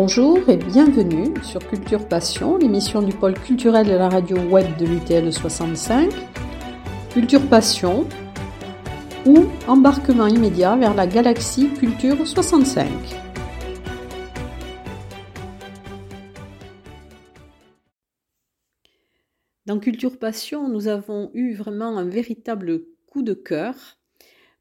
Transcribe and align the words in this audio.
Bonjour 0.00 0.48
et 0.48 0.56
bienvenue 0.56 1.34
sur 1.42 1.58
Culture 1.58 2.06
Passion, 2.06 2.56
l'émission 2.56 3.02
du 3.02 3.12
pôle 3.12 3.34
culturel 3.34 3.84
de 3.84 3.94
la 3.94 4.08
radio 4.08 4.36
web 4.36 4.76
de 4.76 4.86
l'UTL 4.86 5.32
65. 5.32 6.12
Culture 7.12 7.44
Passion 7.48 8.08
ou 9.26 9.46
embarquement 9.66 10.28
immédiat 10.28 10.76
vers 10.76 10.94
la 10.94 11.08
galaxie 11.08 11.70
Culture 11.74 12.24
65. 12.24 12.88
Dans 19.66 19.80
Culture 19.80 20.16
Passion, 20.16 20.68
nous 20.68 20.86
avons 20.86 21.32
eu 21.34 21.54
vraiment 21.54 21.98
un 21.98 22.04
véritable 22.04 22.82
coup 23.06 23.22
de 23.22 23.34
cœur 23.34 23.74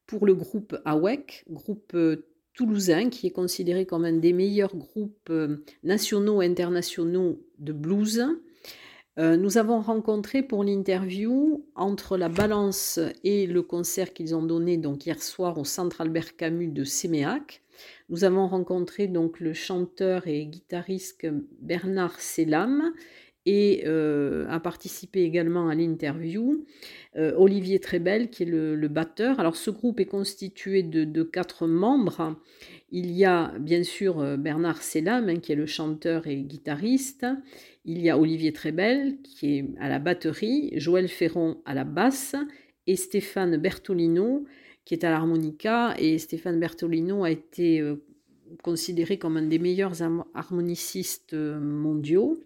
pour 0.08 0.26
le 0.26 0.34
groupe 0.34 0.76
AWEC, 0.84 1.46
groupe 1.48 1.92
euh, 1.94 2.27
toulousain 2.58 3.10
qui 3.10 3.28
est 3.28 3.32
considéré 3.32 3.86
comme 3.86 4.04
un 4.04 4.14
des 4.18 4.34
meilleurs 4.34 4.76
groupes 4.76 5.30
euh, 5.30 5.64
nationaux 5.84 6.42
et 6.42 6.48
internationaux 6.48 7.40
de 7.60 7.72
blues. 7.72 8.26
Euh, 9.20 9.38
nous 9.38 9.58
avons 9.60 9.80
rencontré 9.80 10.42
pour 10.42 10.64
l'interview 10.64 11.66
entre 11.76 12.18
la 12.18 12.30
balance 12.30 13.00
et 13.24 13.46
le 13.46 13.62
concert 13.62 14.12
qu'ils 14.12 14.36
ont 14.36 14.44
donné 14.44 14.78
donc 14.78 15.06
hier 15.06 15.22
soir 15.22 15.58
au 15.60 15.66
Centre 15.66 16.02
Albert 16.02 16.36
Camus 16.36 16.70
de 16.70 16.84
Séméac. 16.84 17.62
Nous 18.10 18.24
avons 18.24 18.48
rencontré 18.48 19.08
donc 19.08 19.40
le 19.40 19.54
chanteur 19.54 20.28
et 20.28 20.48
guitariste 20.48 21.28
Bernard 21.62 22.20
Selam 22.20 22.92
et 23.48 23.84
euh, 23.86 24.46
a 24.50 24.60
participé 24.60 25.24
également 25.24 25.70
à 25.70 25.76
l'interview 25.76 26.66
euh, 27.16 27.34
Olivier 27.38 27.80
Trébel, 27.80 28.30
qui 28.30 28.44
est 28.44 28.46
le, 28.46 28.88
batteur. 28.90 29.40
Alors 29.40 29.56
ce 29.56 29.72
groupe 29.72 30.02
est 30.02 30.06
constitué 30.06 30.84
de, 30.84 31.24
quatre 31.24 31.66
membres. 31.66 32.36
Il 32.92 33.10
y 33.12 33.24
a 33.24 33.54
bien 33.58 33.84
sûr 33.84 34.20
euh, 34.20 34.36
Bernard 34.36 34.84
Selam, 34.84 35.30
hein, 35.30 35.38
qui 35.38 35.54
est 35.54 35.56
le 35.56 35.66
chanteur 35.66 36.28
et 36.28 36.36
guitariste. 36.42 37.26
Il 37.86 38.02
y 38.02 38.10
a 38.10 38.20
Olivier 38.20 38.52
Trébel, 38.52 39.16
qui 39.24 39.60
est 39.60 39.66
à 39.80 39.88
la 39.88 40.00
batterie, 40.00 40.74
Joël 40.76 41.08
Ferron 41.08 41.62
à 41.66 41.74
la 41.74 41.86
basse, 41.86 42.36
et 42.86 42.98
Stéphane 42.98 43.56
Bertolino, 43.56 44.44
qui 44.84 44.94
est 44.94 45.06
à 45.06 45.10
l'harmonica. 45.10 45.96
Et 45.98 46.18
Stéphane 46.18 46.60
Bertolino 46.60 47.24
a 47.24 47.32
été 47.32 47.82
considéré 48.64 49.18
comme 49.18 49.38
un 49.38 49.44
des 49.44 49.60
meilleurs 49.60 50.02
harmonicistes 50.34 51.34
mondiaux. 51.34 52.40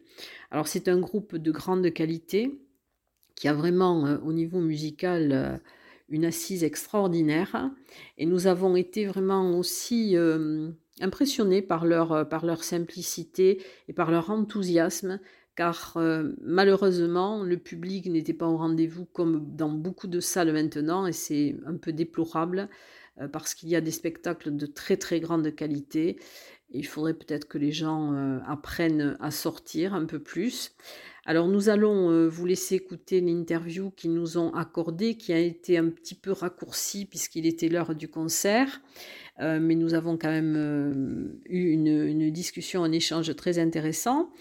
Alors 0.51 0.67
c'est 0.67 0.87
un 0.87 0.99
groupe 0.99 1.35
de 1.35 1.51
grande 1.51 1.91
qualité 1.93 2.51
qui 3.41 3.47
a 3.47 3.53
vraiment 3.53 4.05
euh, 4.05 4.17
au 4.23 4.33
niveau 4.33 4.59
musical 4.59 5.31
euh, 5.31 5.57
une 6.09 6.25
assise 6.25 6.63
extraordinaire 6.63 7.71
et 8.19 8.27
nous 8.27 8.45
avons 8.45 8.75
été 8.75 9.07
vraiment 9.07 9.57
aussi 9.57 10.15
euh, 10.15 10.69
impressionnés 10.99 11.63
par 11.63 11.85
leur, 11.85 12.29
par 12.29 12.45
leur 12.45 12.63
simplicité 12.63 13.63
et 13.87 13.93
par 13.93 14.11
leur 14.11 14.29
enthousiasme 14.29 15.19
car 15.55 15.97
malheureusement 16.41 17.43
le 17.43 17.57
public 17.57 18.07
n'était 18.07 18.33
pas 18.33 18.47
au 18.47 18.57
rendez-vous 18.57 19.05
comme 19.05 19.55
dans 19.55 19.69
beaucoup 19.69 20.07
de 20.07 20.19
salles 20.19 20.51
maintenant 20.51 21.07
et 21.07 21.13
c'est 21.13 21.55
un 21.65 21.75
peu 21.77 21.93
déplorable 21.93 22.69
parce 23.31 23.53
qu'il 23.53 23.69
y 23.69 23.75
a 23.75 23.81
des 23.81 23.91
spectacles 23.91 24.55
de 24.55 24.65
très 24.65 24.97
très 24.97 25.19
grande 25.19 25.53
qualité 25.55 26.17
il 26.73 26.85
faudrait 26.85 27.13
peut-être 27.13 27.47
que 27.47 27.57
les 27.57 27.71
gens 27.71 28.13
euh, 28.13 28.39
apprennent 28.47 29.17
à 29.19 29.31
sortir 29.31 29.93
un 29.93 30.05
peu 30.05 30.19
plus. 30.19 30.71
Alors 31.25 31.47
nous 31.47 31.69
allons 31.69 32.09
euh, 32.09 32.27
vous 32.27 32.45
laisser 32.45 32.75
écouter 32.75 33.21
l'interview 33.21 33.91
qu'ils 33.91 34.13
nous 34.13 34.37
ont 34.37 34.53
accordée, 34.53 35.15
qui 35.17 35.33
a 35.33 35.39
été 35.39 35.77
un 35.77 35.89
petit 35.89 36.15
peu 36.15 36.31
raccourcie 36.31 37.05
puisqu'il 37.05 37.45
était 37.45 37.67
l'heure 37.67 37.93
du 37.93 38.07
concert. 38.07 38.81
Euh, 39.39 39.59
mais 39.61 39.75
nous 39.75 39.93
avons 39.93 40.17
quand 40.17 40.29
même 40.29 41.39
eu 41.45 41.71
une, 41.71 41.87
une, 41.87 42.31
discussion, 42.31 42.83
un 42.83 42.91
échange 42.91 43.35
très 43.35 43.59
intéressant. 43.59 44.31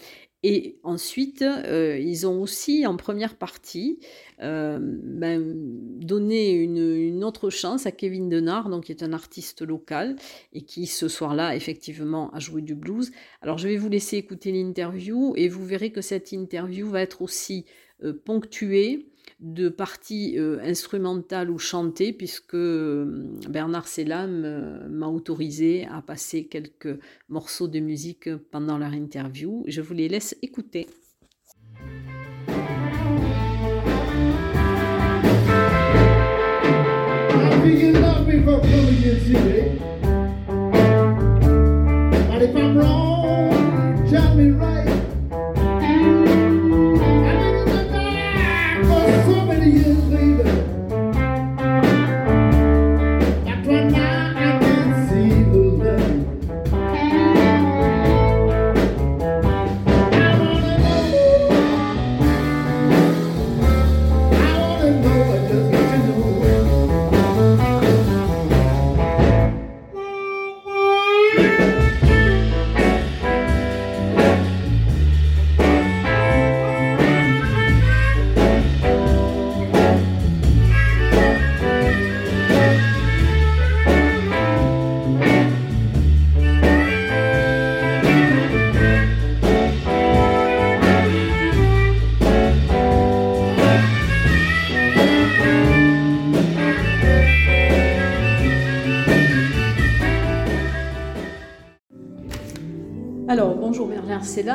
Et 0.43 0.79
ensuite, 0.81 1.43
euh, 1.43 1.99
ils 1.99 2.25
ont 2.25 2.41
aussi, 2.41 2.87
en 2.87 2.97
première 2.97 3.35
partie, 3.35 3.99
euh, 4.41 4.79
ben, 4.81 5.53
donné 5.99 6.51
une, 6.53 7.23
autre 7.23 7.51
chance 7.51 7.85
à 7.85 7.91
Kevin 7.91 8.27
Denard, 8.27 8.69
donc, 8.69 8.85
qui 8.85 8.91
est 8.91 9.03
un 9.03 9.13
artiste 9.13 9.61
local 9.61 10.15
et 10.53 10.61
qui, 10.61 10.87
ce 10.87 11.07
soir-là, 11.07 11.55
effectivement, 11.55 12.31
a 12.33 12.39
joué 12.39 12.63
du 12.63 12.73
blues. 12.73 13.11
Alors, 13.41 13.59
je 13.59 13.67
vais 13.67 13.77
vous 13.77 13.89
laisser 13.89 14.17
écouter 14.17 14.51
l'interview 14.51 15.33
et 15.35 15.47
vous 15.47 15.63
verrez 15.63 15.91
que 15.91 16.01
cette 16.01 16.31
interview 16.31 16.87
va 16.87 17.01
être 17.01 17.21
aussi 17.21 17.65
euh, 18.03 18.13
ponctuée 18.13 19.10
de 19.41 19.69
parties 19.69 20.37
euh, 20.37 20.59
instrumentales 20.63 21.49
ou 21.49 21.57
chantées, 21.57 22.13
puisque 22.13 22.53
euh, 22.53 23.27
Bernard 23.49 23.87
Selam 23.87 24.43
euh, 24.45 24.87
m'a 24.87 25.07
autorisé 25.07 25.87
à 25.87 26.01
passer 26.01 26.45
quelques 26.45 26.99
morceaux 27.27 27.67
de 27.67 27.79
musique 27.79 28.33
pendant 28.51 28.77
leur 28.77 28.93
interview. 28.93 29.63
Je 29.67 29.81
vous 29.81 29.95
les 29.95 30.07
laisse 30.07 30.37
écouter. 30.43 30.87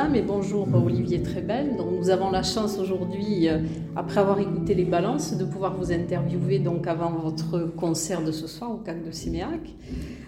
Mais 0.07 0.21
bonjour 0.21 0.67
Olivier 0.75 1.23
Trébel. 1.23 1.77
Donc, 1.77 1.87
nous 1.97 2.11
avons 2.11 2.29
la 2.29 2.43
chance 2.43 2.77
aujourd'hui, 2.77 3.49
euh, 3.49 3.57
après 3.95 4.19
avoir 4.19 4.39
écouté 4.39 4.75
les 4.75 4.85
balances, 4.85 5.35
de 5.35 5.45
pouvoir 5.45 5.75
vous 5.75 5.91
interviewer 5.91 6.59
donc 6.59 6.85
avant 6.85 7.09
votre 7.09 7.73
concert 7.75 8.23
de 8.23 8.31
ce 8.31 8.45
soir 8.45 8.69
au 8.69 8.77
CAC 8.77 9.03
de 9.03 9.09
Siméac 9.09 9.61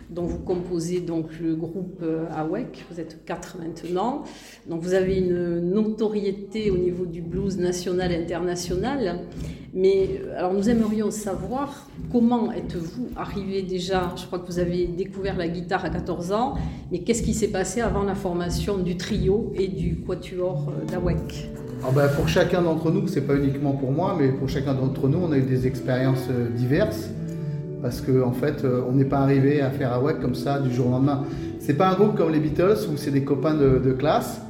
dont 0.10 0.26
vous 0.26 0.40
composez 0.40 1.02
donc 1.02 1.28
le 1.40 1.56
groupe 1.56 2.00
euh, 2.02 2.26
AWEC. 2.36 2.86
Vous 2.92 3.00
êtes 3.00 3.24
quatre 3.26 3.58
maintenant. 3.60 4.24
Donc 4.68 4.82
vous 4.82 4.94
avez 4.94 5.18
une 5.18 5.60
notoriété 5.60 6.72
au 6.72 6.78
niveau 6.78 7.06
du 7.06 7.22
blues 7.22 7.58
national 7.58 8.12
et 8.12 8.16
international. 8.16 9.22
Mais 9.74 10.22
euh, 10.26 10.38
alors 10.38 10.54
nous 10.54 10.68
aimerions 10.68 11.12
savoir 11.12 11.88
comment 12.12 12.52
êtes-vous 12.52 13.10
arrivé 13.16 13.62
déjà? 13.62 14.14
Je 14.16 14.26
crois 14.26 14.40
que 14.40 14.48
vous 14.48 14.60
avez 14.60 14.88
découvert 14.88 15.38
la 15.38 15.48
guitare 15.48 15.86
à 15.86 15.90
14 15.92 16.32
ans, 16.32 16.56
mais 16.92 17.00
qu'est-ce 17.00 17.22
qui 17.22 17.36
s'est 17.36 17.50
passé 17.50 17.82
avant 17.82 18.04
la 18.04 18.16
formation 18.16 18.80
du 18.80 18.98
trio 18.98 19.54
et 19.56 19.68
du 19.68 20.02
quatuor 20.02 20.70
euh, 20.70 20.86
d'AWEC 20.92 21.50
ah 21.82 21.92
ben, 21.96 22.10
pour 22.10 22.28
chacun 22.28 22.62
d'entre 22.62 22.92
nous, 22.92 23.08
c'est 23.08 23.22
pas 23.22 23.38
uniquement 23.38 23.72
pour 23.72 23.94
moi, 23.94 24.14
mais 24.20 24.34
pour 24.34 24.50
chacun 24.50 24.74
d'entre 24.74 25.08
nous, 25.08 25.18
on 25.18 25.32
a 25.32 25.38
eu 25.38 25.44
des 25.44 25.66
expériences 25.66 26.28
diverses 26.54 27.10
parce 27.82 28.02
qu'en 28.02 28.28
en 28.28 28.32
fait, 28.32 28.64
euh, 28.64 28.82
on 28.90 28.94
n'est 28.94 29.06
pas 29.06 29.20
arrivé 29.20 29.62
à 29.62 29.70
faire 29.70 29.94
AWAC 29.94 30.20
comme 30.22 30.36
ça 30.36 30.60
du 30.60 30.74
jour 30.74 30.88
au 30.88 30.92
lendemain. 30.92 31.24
C'est 31.60 31.76
pas 31.76 31.90
un 31.90 31.96
groupe 31.96 32.18
comme 32.18 32.32
les 32.32 32.40
Beatles 32.40 32.78
où 32.92 32.98
c'est 32.98 33.12
des 33.12 33.24
copains 33.24 33.54
de, 33.54 33.92
classe. 33.94 34.42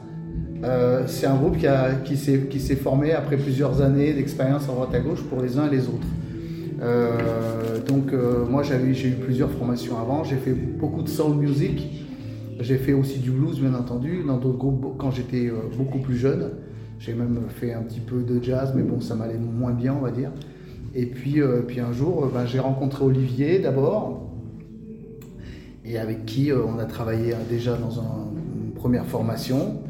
Euh, 0.63 1.03
c'est 1.07 1.27
un 1.27 1.35
groupe 1.35 1.57
qui, 1.57 2.15
qui 2.49 2.59
s'est 2.59 2.75
formé 2.75 3.13
après 3.13 3.37
plusieurs 3.37 3.81
années 3.81 4.13
d'expérience 4.13 4.67
en 4.67 4.73
droite 4.73 4.93
à 4.93 4.99
gauche 4.99 5.23
pour 5.23 5.41
les 5.41 5.57
uns 5.57 5.67
et 5.67 5.71
les 5.71 5.87
autres. 5.87 6.07
Euh, 6.81 7.79
donc 7.85 8.13
moi 8.49 8.63
j'ai 8.63 9.09
eu 9.09 9.15
plusieurs 9.15 9.51
formations 9.51 9.99
avant, 9.99 10.23
j'ai 10.23 10.37
fait 10.37 10.53
beaucoup 10.53 11.01
de 11.01 11.09
soul 11.09 11.35
music, 11.35 12.05
j'ai 12.61 12.77
fait 12.77 12.93
aussi 12.93 13.19
du 13.19 13.31
blues 13.31 13.59
bien 13.59 13.73
entendu, 13.73 14.23
dans 14.25 14.37
d'autres 14.37 14.57
groupes 14.57 14.95
quand 14.97 15.11
j'étais 15.11 15.51
beaucoup 15.77 15.99
plus 15.99 16.15
jeune. 16.15 16.51
J'ai 16.99 17.13
même 17.13 17.39
fait 17.49 17.73
un 17.73 17.81
petit 17.81 18.01
peu 18.01 18.21
de 18.21 18.41
jazz, 18.43 18.73
mais 18.75 18.83
bon 18.83 19.01
ça 19.01 19.15
m'allait 19.15 19.37
moins 19.37 19.71
bien 19.71 19.95
on 19.97 20.03
va 20.03 20.11
dire. 20.11 20.31
Et 20.95 21.05
puis, 21.05 21.41
euh, 21.41 21.61
puis 21.61 21.79
un 21.79 21.93
jour, 21.93 22.25
euh, 22.25 22.31
ben, 22.33 22.45
j'ai 22.45 22.59
rencontré 22.59 23.03
Olivier 23.03 23.59
d'abord, 23.59 24.29
et 25.85 25.97
avec 25.97 26.25
qui 26.25 26.51
euh, 26.51 26.63
on 26.65 26.79
a 26.79 26.85
travaillé 26.85 27.33
déjà 27.49 27.75
dans 27.77 27.99
un, 27.99 28.29
premières 28.75 29.05
formations, 29.05 29.83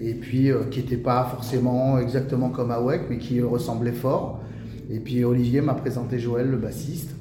et 0.00 0.14
puis 0.14 0.50
qui 0.70 0.80
n'était 0.80 0.98
pas 0.98 1.24
forcément 1.24 1.98
exactement 1.98 2.50
comme 2.50 2.70
Awek, 2.70 3.02
mais 3.10 3.18
qui 3.18 3.40
ressemblait 3.40 3.92
fort. 3.92 4.40
Et 4.90 5.00
puis 5.00 5.24
Olivier 5.24 5.62
m'a 5.62 5.74
présenté 5.74 6.18
Joël, 6.18 6.48
le 6.48 6.58
bassiste. 6.58 7.16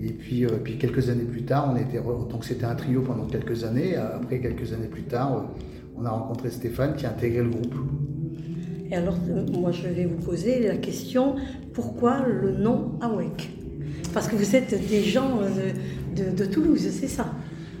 Et 0.00 0.12
puis, 0.12 0.46
puis 0.62 0.78
quelques 0.78 1.08
années 1.08 1.24
plus 1.24 1.42
tard, 1.42 1.72
on 1.72 1.76
était 1.76 2.00
donc 2.00 2.44
c'était 2.44 2.66
un 2.66 2.74
trio 2.74 3.00
pendant 3.00 3.24
quelques 3.24 3.64
années. 3.64 3.96
Après 3.96 4.40
quelques 4.40 4.72
années 4.72 4.88
plus 4.88 5.04
tard, 5.04 5.46
on 5.96 6.04
a 6.04 6.10
rencontré 6.10 6.50
Stéphane 6.50 6.94
qui 6.94 7.06
a 7.06 7.10
intégré 7.10 7.42
le 7.42 7.48
groupe. 7.48 7.74
Et 8.92 8.96
alors, 8.96 9.16
moi, 9.58 9.72
je 9.72 9.88
vais 9.88 10.04
vous 10.04 10.22
poser 10.22 10.68
la 10.68 10.76
question 10.76 11.36
pourquoi 11.72 12.26
le 12.28 12.52
nom 12.52 12.92
Awek 13.00 13.48
Parce 14.12 14.28
que 14.28 14.36
vous 14.36 14.54
êtes 14.54 14.86
des 14.86 15.02
gens 15.02 15.40
de, 16.14 16.36
de, 16.36 16.44
Toulouse, 16.44 16.86
c'est 16.90 17.08
ça? 17.08 17.32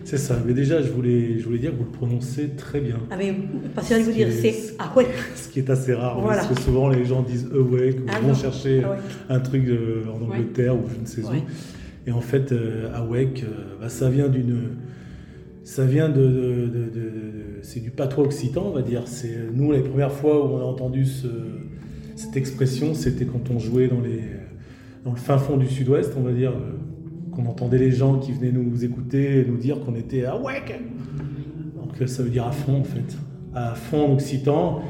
C'est 0.04 0.16
ça, 0.16 0.38
mais 0.44 0.54
déjà 0.54 0.82
je 0.82 0.90
voulais, 0.90 1.38
je 1.38 1.44
voulais 1.44 1.58
dire 1.58 1.70
que 1.72 1.76
vous 1.76 1.84
le 1.84 1.90
prononcez 1.90 2.48
très 2.56 2.80
bien. 2.80 2.96
Ah 3.10 3.16
mais 3.16 3.36
parce 3.74 3.88
que 3.88 4.02
vous 4.02 4.10
dire 4.10 4.26
c'est 4.32 4.74
Awek. 4.78 5.06
Ce 5.36 5.48
qui 5.48 5.60
est 5.60 5.70
assez 5.70 5.92
rare, 5.94 6.20
parce 6.24 6.48
que 6.48 6.60
souvent 6.60 6.88
les 6.88 7.04
gens 7.04 7.22
disent 7.22 7.48
Awek 7.54 8.00
ou 8.00 8.06
ah 8.08 8.18
vont 8.18 8.34
chercher 8.34 8.82
un 9.28 9.38
truc 9.38 9.64
en 10.08 10.24
Angleterre 10.24 10.74
ou 10.74 10.88
je 10.92 11.00
ne 11.00 11.06
sais 11.06 11.20
où. 11.20 11.30
Et 12.06 12.10
en 12.10 12.20
fait, 12.20 12.50
euh, 12.50 12.92
Awek, 12.96 13.44
euh, 13.44 13.76
bah, 13.80 13.88
ça 13.88 14.10
vient 14.10 14.28
d'une 14.28 14.70
ça 15.64 15.84
vient 15.84 16.08
de, 16.08 16.68
c'est 17.62 17.80
du 17.80 17.90
patois 17.90 18.24
occitan, 18.24 18.64
on 18.66 18.72
va 18.72 18.82
dire. 18.82 19.02
C'est 19.06 19.36
nous 19.52 19.72
les 19.72 19.80
premières 19.80 20.12
fois 20.12 20.44
où 20.44 20.54
on 20.54 20.58
a 20.58 20.64
entendu 20.64 21.06
cette 22.16 22.36
expression, 22.36 22.94
c'était 22.94 23.24
quand 23.24 23.50
on 23.50 23.58
jouait 23.58 23.88
dans 23.88 24.00
les 24.00 24.20
dans 25.04 25.10
le 25.10 25.16
fin 25.16 25.38
fond 25.38 25.56
du 25.56 25.66
Sud-Ouest, 25.66 26.14
on 26.16 26.22
va 26.22 26.32
dire, 26.32 26.52
euh, 26.52 26.76
qu'on 27.32 27.46
entendait 27.46 27.78
les 27.78 27.90
gens 27.90 28.18
qui 28.18 28.30
venaient 28.30 28.52
nous 28.52 28.84
écouter 28.84 29.40
et 29.40 29.44
nous 29.44 29.56
dire 29.56 29.80
qu'on 29.80 29.96
était 29.96 30.24
à. 30.24 30.36
Donc 31.76 32.00
euh, 32.00 32.06
ça 32.06 32.22
veut 32.22 32.30
dire 32.30 32.46
à 32.46 32.52
fond 32.52 32.80
en 32.80 32.84
fait, 32.84 33.16
à 33.54 33.74
fond 33.74 34.10
en 34.10 34.12
occitan. 34.14 34.80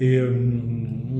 Et 0.00 0.16
euh, 0.16 0.32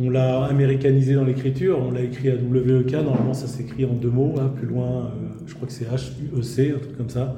on 0.00 0.08
l'a 0.08 0.44
américanisé 0.44 1.14
dans 1.14 1.24
l'écriture, 1.24 1.80
on 1.84 1.90
l'a 1.90 2.02
écrit 2.02 2.30
à 2.30 2.36
WEK, 2.36 2.92
normalement 2.92 3.34
ça 3.34 3.48
s'écrit 3.48 3.84
en 3.84 3.94
deux 3.94 4.10
mots, 4.10 4.34
hein, 4.38 4.52
plus 4.54 4.68
loin, 4.68 5.12
je 5.46 5.54
crois 5.54 5.66
que 5.66 5.72
c'est 5.74 5.86
H-U-E-C, 5.86 6.74
un 6.76 6.78
truc 6.78 6.96
comme 6.96 7.08
ça 7.10 7.36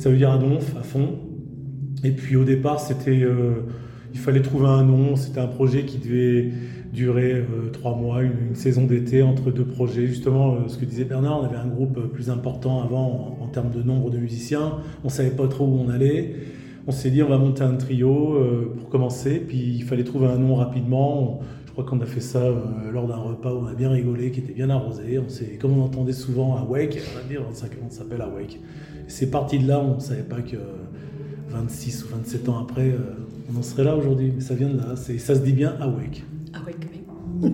ça 0.00 0.08
veut 0.08 0.16
dire 0.16 0.30
à 0.30 0.38
donf, 0.38 0.74
à 0.78 0.82
fond. 0.82 1.18
Et 2.04 2.12
puis 2.12 2.36
au 2.36 2.44
départ, 2.44 2.80
c'était, 2.80 3.22
euh, 3.22 3.66
il 4.12 4.18
fallait 4.18 4.42
trouver 4.42 4.68
un 4.68 4.84
nom. 4.84 5.16
C'était 5.16 5.40
un 5.40 5.46
projet 5.46 5.84
qui 5.84 5.98
devait 5.98 6.50
durer 6.92 7.34
euh, 7.34 7.70
trois 7.72 7.94
mois, 7.94 8.22
une, 8.22 8.54
saison 8.54 8.84
d'été 8.84 9.22
entre 9.22 9.50
deux 9.50 9.64
projets. 9.64 10.06
Justement, 10.06 10.54
euh, 10.54 10.58
ce 10.68 10.78
que 10.78 10.84
disait 10.84 11.04
Bernard, 11.04 11.40
on 11.42 11.44
avait 11.44 11.56
un 11.56 11.68
groupe 11.68 12.00
plus 12.12 12.30
important 12.30 12.82
avant 12.82 13.38
en, 13.40 13.46
termes 13.48 13.70
de 13.70 13.82
nombre 13.82 14.10
de 14.10 14.18
musiciens. 14.18 14.78
On 15.04 15.08
savait 15.08 15.30
pas 15.30 15.48
trop 15.48 15.66
où 15.66 15.78
on 15.84 15.88
allait. 15.88 16.36
On 16.86 16.92
s'est 16.92 17.10
dit, 17.10 17.22
on 17.22 17.28
va 17.28 17.36
monter 17.36 17.62
un 17.62 17.74
trio 17.74 18.38
pour 18.78 18.88
commencer. 18.88 19.38
Puis 19.40 19.58
il 19.58 19.82
fallait 19.82 20.04
trouver 20.04 20.26
un 20.26 20.38
nom 20.38 20.54
rapidement. 20.54 21.40
Je 21.66 21.72
crois 21.72 21.84
qu'on 21.84 22.00
a 22.00 22.06
fait 22.06 22.20
ça 22.20 22.48
lors 22.92 23.06
d'un 23.06 23.16
repas 23.16 23.52
où 23.52 23.58
on 23.58 23.66
a 23.66 23.74
bien 23.74 23.90
rigolé, 23.90 24.30
qui 24.30 24.40
était 24.40 24.52
bien 24.52 24.70
arrosé. 24.70 25.18
On 25.18 25.28
s'est, 25.28 25.58
comme 25.60 25.78
on 25.78 25.82
entendait 25.82 26.12
souvent 26.12 26.56
à 26.56 26.62
Wake, 26.62 26.98
on 27.12 27.18
va 27.18 27.24
dire, 27.28 27.42
ça 27.52 27.66
s'appelle 27.90 28.22
Awake 28.22 28.58
c'est 29.10 29.30
parti 29.30 29.58
de 29.58 29.68
là, 29.68 29.80
on 29.80 29.96
ne 29.96 30.00
savait 30.00 30.22
pas 30.22 30.40
que 30.40 30.56
26 31.50 32.04
ou 32.04 32.16
27 32.16 32.48
ans 32.48 32.58
après, 32.62 32.90
euh, 32.90 32.98
on 33.52 33.58
en 33.58 33.62
serait 33.62 33.84
là 33.84 33.96
aujourd'hui. 33.96 34.32
Mais 34.34 34.40
ça 34.40 34.54
vient 34.54 34.68
de 34.68 34.78
là, 34.78 34.96
ça 34.96 35.34
se 35.34 35.40
dit 35.40 35.52
bien 35.52 35.74
Awake. 35.80 36.24
Awake, 36.54 36.86
oui. 36.92 37.52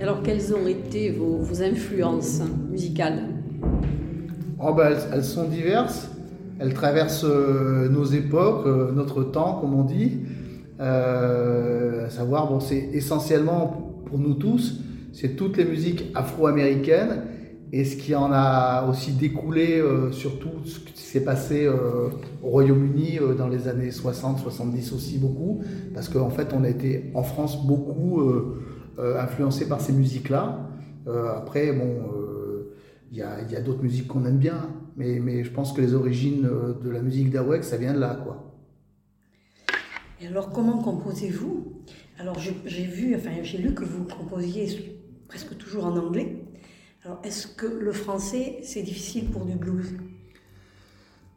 Alors, 0.00 0.22
quelles 0.22 0.54
ont 0.54 0.66
été 0.66 1.10
vos, 1.10 1.62
influences 1.62 2.40
musicales? 2.70 3.22
Oh 4.62 4.74
ben, 4.74 4.96
elles, 5.12 5.24
sont 5.24 5.48
diverses. 5.48 6.10
Elles 6.58 6.74
traversent 6.74 7.24
euh, 7.24 7.88
nos 7.88 8.04
époques, 8.04 8.66
euh, 8.66 8.92
notre 8.92 9.24
temps, 9.24 9.58
comme 9.60 9.74
on 9.74 9.84
dit. 9.84 10.20
à 10.78 12.08
savoir, 12.10 12.48
bon, 12.48 12.60
c'est 12.60 12.90
essentiellement 12.92 13.92
pour 14.06 14.18
nous 14.18 14.34
tous, 14.34 14.80
c'est 15.12 15.36
toutes 15.36 15.56
les 15.56 15.64
musiques 15.64 16.06
afro-américaines 16.14 17.22
et 17.72 17.84
ce 17.84 17.96
qui 17.96 18.14
en 18.14 18.30
a 18.32 18.86
aussi 18.88 19.12
découlé, 19.12 19.78
euh, 19.78 20.10
surtout 20.10 20.64
ce 20.64 20.80
qui 20.80 21.00
s'est 21.00 21.22
passé 21.22 21.66
euh, 21.66 22.08
au 22.42 22.48
Royaume-Uni 22.48 23.18
euh, 23.20 23.34
dans 23.34 23.48
les 23.48 23.68
années 23.68 23.92
60, 23.92 24.40
70 24.40 24.92
aussi 24.92 25.18
beaucoup, 25.18 25.62
parce 25.94 26.08
qu'en 26.08 26.30
fait 26.30 26.52
on 26.52 26.64
a 26.64 26.68
été 26.68 27.10
en 27.14 27.22
France 27.22 27.64
beaucoup 27.64 28.22
influencé 28.98 29.66
par 29.66 29.80
ces 29.80 29.94
musiques-là. 29.94 30.68
après, 31.34 31.72
bon, 31.72 32.02
il 33.10 33.16
y 33.16 33.22
a, 33.22 33.60
d'autres 33.62 33.82
musiques 33.82 34.08
qu'on 34.08 34.26
aime 34.26 34.36
bien, 34.36 34.68
mais, 34.96 35.42
je 35.42 35.50
pense 35.50 35.72
que 35.72 35.80
les 35.80 35.94
origines 35.94 36.48
de 36.84 36.90
la 36.90 37.00
musique 37.00 37.30
d'Awek, 37.30 37.64
ça 37.64 37.78
vient 37.78 37.94
de 37.94 37.98
là, 37.98 38.20
quoi. 38.22 38.50
Et 40.20 40.26
alors, 40.26 40.50
comment 40.50 40.82
composez-vous? 40.82 41.80
Alors, 42.18 42.36
j'ai 42.38 42.84
vu, 42.84 43.14
enfin, 43.16 43.30
j'ai 43.42 43.56
lu 43.56 43.72
que 43.72 43.84
vous 43.84 44.04
composiez 44.04 45.00
presque 45.28 45.56
toujours 45.56 45.86
en 45.86 45.96
anglais. 45.96 46.44
Alors, 47.02 47.18
est-ce 47.24 47.46
que 47.46 47.64
le 47.66 47.92
français, 47.92 48.58
c'est 48.62 48.82
difficile 48.82 49.30
pour 49.30 49.46
du 49.46 49.54
blues? 49.54 49.94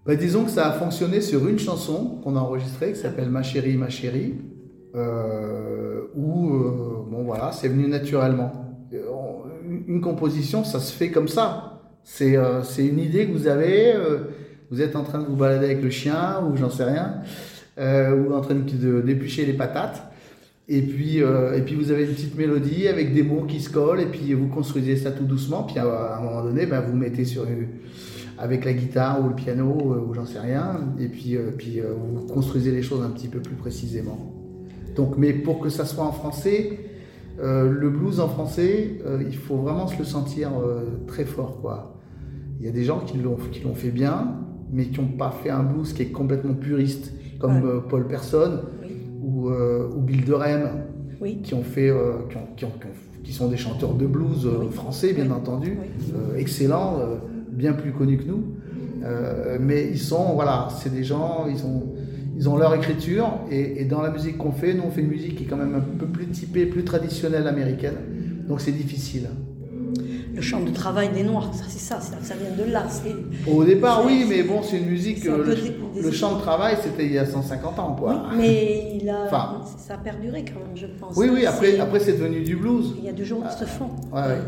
Bah, 0.06 0.16
Disons 0.18 0.44
que 0.44 0.52
ça 0.52 0.68
a 0.68 0.74
fonctionné 0.74 1.22
sur 1.22 1.48
une 1.48 1.58
chanson 1.58 2.20
qu'on 2.22 2.36
a 2.36 2.40
enregistrée 2.42 2.92
qui 2.92 3.00
s'appelle 3.00 3.30
Ma 3.30 3.44
chérie, 3.44 3.78
ma 3.78 3.88
chérie, 3.88 4.36
euh, 4.94 6.02
où, 6.16 6.54
euh, 6.54 7.06
bon 7.10 7.24
voilà, 7.24 7.54
c'est 7.54 7.70
venu 7.70 7.88
naturellement. 7.88 8.52
Euh, 8.94 9.00
une 9.88 10.02
composition, 10.02 10.66
ça 10.66 10.82
se 10.82 10.92
fait 10.92 11.12
comme 11.12 11.30
ça. 11.30 11.82
C'est 12.04 12.36
une 12.80 13.00
idée 13.00 13.28
que 13.28 13.32
vous 13.32 13.48
avez, 13.48 13.96
vous 14.70 14.82
êtes 14.82 14.98
en 14.98 15.04
train 15.04 15.20
de 15.20 15.26
vous 15.26 15.38
balader 15.38 15.68
avec 15.68 15.82
le 15.82 15.90
chien, 15.90 16.44
ou 16.46 16.58
j'en 16.58 16.70
sais 16.70 16.84
rien, 16.84 17.22
ou 17.78 18.34
en 18.34 18.42
train 18.42 18.56
de 18.56 19.00
d'éplucher 19.00 19.46
les 19.46 19.54
patates. 19.54 20.13
Et 20.70 20.82
puis, 20.82 21.22
euh, 21.22 21.58
et 21.58 21.62
puis 21.62 21.76
vous 21.76 21.92
avez 21.92 22.06
une 22.06 22.14
petite 22.14 22.38
mélodie 22.38 22.88
avec 22.88 23.14
des 23.14 23.24
mots 23.24 23.44
qui 23.44 23.60
se 23.60 23.70
collent, 23.70 24.00
et 24.00 24.06
puis 24.06 24.34
vous 24.34 24.48
construisez 24.48 24.96
ça 24.96 25.12
tout 25.12 25.26
doucement. 25.26 25.64
Puis 25.64 25.78
à, 25.78 26.18
un 26.18 26.22
moment 26.22 26.44
donné, 26.44 26.66
ben, 26.66 26.82
vous 26.82 26.96
mettez 26.96 27.26
sur 27.26 27.46
avec 28.38 28.66
la 28.66 28.74
guitare 28.74 29.24
ou 29.24 29.30
le 29.30 29.36
piano 29.36 29.94
euh, 29.94 30.10
ou 30.10 30.14
j'en 30.14 30.26
sais 30.26 30.40
rien, 30.40 30.80
et 31.00 31.08
puis, 31.08 31.36
euh, 31.36 31.52
puis 31.58 31.82
vous 31.82 32.26
construisez 32.28 32.72
les 32.72 32.82
choses 32.82 33.04
un 33.04 33.10
petit 33.10 33.28
peu 33.28 33.40
plus 33.40 33.56
précisément. 33.56 34.34
Donc, 34.96 35.18
mais 35.18 35.34
pour 35.34 35.60
que 35.60 35.70
ça 35.70 35.86
soit 35.86 36.06
en 36.06 36.12
français, 36.12 36.80
le 37.40 37.90
blues 37.90 38.20
en 38.20 38.30
français, 38.30 39.00
il 39.28 39.36
faut 39.36 39.58
vraiment 39.58 39.88
se 39.88 39.98
le 39.98 40.06
sentir 40.06 40.52
très 41.08 41.26
fort, 41.26 41.60
quoi. 41.62 42.00
Il 42.60 42.66
y 42.66 42.70
a 42.70 42.72
des 42.72 42.84
gens 42.84 43.00
qui 43.00 43.18
l'ont 43.18 43.38
qui 43.52 43.62
l'ont 43.62 43.74
fait 43.74 43.90
bien, 43.90 44.36
mais 44.72 44.86
qui 44.86 45.02
n'ont 45.02 45.08
pas 45.08 45.32
fait 45.32 45.50
un 45.50 45.64
blues 45.64 45.94
qui 45.94 46.04
est 46.04 46.12
complètement 46.12 46.54
puriste, 46.54 47.12
comme 47.40 47.84
Paul 47.90 48.08
Person 48.08 48.60
ou, 49.24 49.50
euh, 49.50 49.90
ou 49.96 50.02
Bill 50.02 50.26
de 50.26 50.36
oui. 51.22 51.40
qui 51.44 51.54
ont 51.54 51.64
fait, 51.64 51.90
euh, 51.90 52.14
qui, 52.58 52.66
qui, 53.24 53.34
sont 53.34 53.48
des 53.48 53.58
chanteurs 53.58 53.94
de 53.94 54.06
blues 54.06 54.46
euh, 54.46 54.70
français, 54.70 55.14
bien 55.14 55.32
entendu, 55.32 55.78
excellents, 56.38 57.00
bien 57.50 57.74
plus 57.74 57.92
connus 57.92 58.18
que 58.18 58.28
nous. 58.28 58.44
mais 59.62 59.88
ils 59.90 60.00
sont, 60.00 60.34
voilà, 60.34 60.68
c'est 60.82 60.94
des 60.94 61.04
gens, 61.04 61.46
ils 61.50 61.66
ont, 61.66 61.94
ils 62.36 62.50
ont 62.50 62.58
leur 62.58 62.76
écriture, 62.76 63.28
et, 63.50 63.82
et 63.82 63.86
dans 63.86 64.02
la 64.02 64.12
musique 64.12 64.38
qu'on 64.38 64.52
fait, 64.52 64.74
nous 64.74 64.84
on 64.86 64.92
fait 64.92 65.02
une 65.02 65.10
musique 65.10 65.36
qui 65.36 65.44
est 65.44 65.48
quand 65.48 65.58
même 65.58 65.76
un 65.76 65.98
peu 65.98 66.08
plus 66.08 66.28
typée, 66.28 66.66
plus 66.66 66.84
traditionnelle 66.84 67.48
américaine, 67.48 67.98
donc 68.48 68.60
c'est 68.60 68.72
difficile 68.72 69.30
le 70.34 70.42
champ 70.42 70.62
de 70.62 70.72
travail 70.72 71.10
des 71.14 71.24
Noirs, 71.24 71.54
ça 71.54 71.66
c'est 71.68 71.80
ça, 71.80 72.00
ça, 72.00 72.36
vient 72.36 72.66
de 72.66 72.72
là. 72.72 72.86
Au 73.48 73.64
départ, 73.64 74.04
oui, 74.06 74.26
mais 74.28 74.44
bon, 74.44 74.62
c'est 74.64 74.78
une 74.78 74.88
musique. 74.88 75.26
Euh, 75.26 75.56
le, 76.02 76.12
champ 76.12 76.36
de 76.36 76.42
travail, 76.42 76.76
c'était 76.82 77.06
il 77.06 77.14
y 77.14 77.20
a 77.20 77.26
150 77.26 77.80
ans, 77.80 77.96
quoi. 77.98 78.24
Oui, 78.32 78.38
mais 78.38 79.00
il 79.02 79.10
a, 79.10 79.30
ça 79.30 79.94
a 79.94 79.98
perduré 79.98 80.44
quand 80.44 80.60
même, 80.60 80.76
je 80.76 80.88
pense. 81.00 81.16
Oui, 81.16 81.30
oui, 81.32 81.46
après, 81.46 81.80
après 81.80 82.00
c'est 82.00 82.14
devenu 82.14 82.42
du 82.42 82.56
blues. 82.56 82.96
Il 82.98 83.06
y 83.06 83.10
a 83.10 83.14
deux 83.14 83.24
jours 83.24 83.44
qui 83.48 83.58
se 83.58 83.66
font. 83.66 83.90
Ouais, 84.12 84.40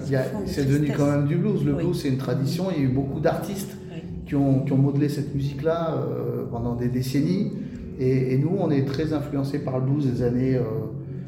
c'est 0.48 0.68
devenu 0.68 0.92
quand 0.96 1.06
même 1.06 1.28
du 1.28 1.36
blues. 1.36 1.64
Le 1.64 1.74
blues, 1.74 2.00
c'est 2.02 2.10
une 2.10 2.18
tradition. 2.18 2.66
Il 2.72 2.78
y 2.78 2.86
a 2.86 2.90
eu 2.90 2.94
beaucoup 2.94 3.20
d'artistes 3.20 3.78
qui, 4.26 4.36
ont, 4.36 4.62
qui 4.62 4.74
ont 4.74 4.78
modelé 4.78 5.08
cette 5.08 5.36
musique-là 5.36 5.96
euh, 5.96 6.46
pendant 6.50 6.74
des 6.74 6.90
décennies. 6.90 7.52
Et, 8.00 8.38
nous, 8.38 8.58
on 8.60 8.72
est 8.72 8.86
très 8.86 9.14
influencés 9.14 9.60
par 9.60 9.80
le 9.80 9.86
blues 9.86 10.06
des 10.06 10.24
années. 10.24 10.56
Euh, 10.56 10.64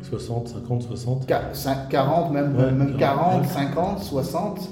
60, 0.03 0.47
50, 0.49 0.81
60 0.83 1.27
40, 1.89 2.31
même, 2.31 2.53
même 2.53 2.95
40, 2.97 3.45
50, 3.45 3.99
60. 3.99 4.69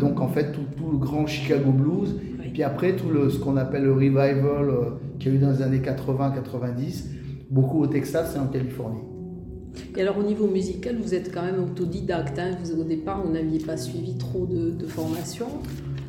donc 0.00 0.20
en 0.20 0.28
fait, 0.28 0.52
tout, 0.52 0.60
tout, 0.76 0.90
le 0.90 0.98
grand 0.98 1.26
Chicago 1.26 1.70
Blues. 1.70 2.14
Et 2.50 2.52
puis 2.52 2.64
après, 2.64 2.96
tout 2.96 3.08
le, 3.08 3.30
ce 3.30 3.38
qu'on 3.38 3.56
appelle 3.56 3.84
le 3.84 3.92
revival 3.92 4.40
euh, 4.44 4.90
qu'il 5.20 5.30
y 5.30 5.34
a 5.36 5.38
eu 5.38 5.40
dans 5.40 5.52
les 5.52 5.62
années 5.62 5.78
80-90, 5.78 7.04
beaucoup 7.48 7.80
au 7.80 7.86
Texas 7.86 8.34
et 8.34 8.40
en 8.40 8.48
Californie. 8.48 9.02
Et 9.96 10.00
alors 10.00 10.18
au 10.18 10.24
niveau 10.24 10.48
musical, 10.48 10.96
vous 11.00 11.14
êtes 11.14 11.32
quand 11.32 11.44
même 11.44 11.62
autodidacte. 11.62 12.40
Hein 12.40 12.56
vous, 12.60 12.80
au 12.80 12.82
départ, 12.82 13.24
vous 13.24 13.32
n'aviez 13.32 13.60
pas 13.60 13.76
suivi 13.76 14.18
trop 14.18 14.46
de, 14.46 14.70
de 14.70 14.86
formation. 14.88 15.46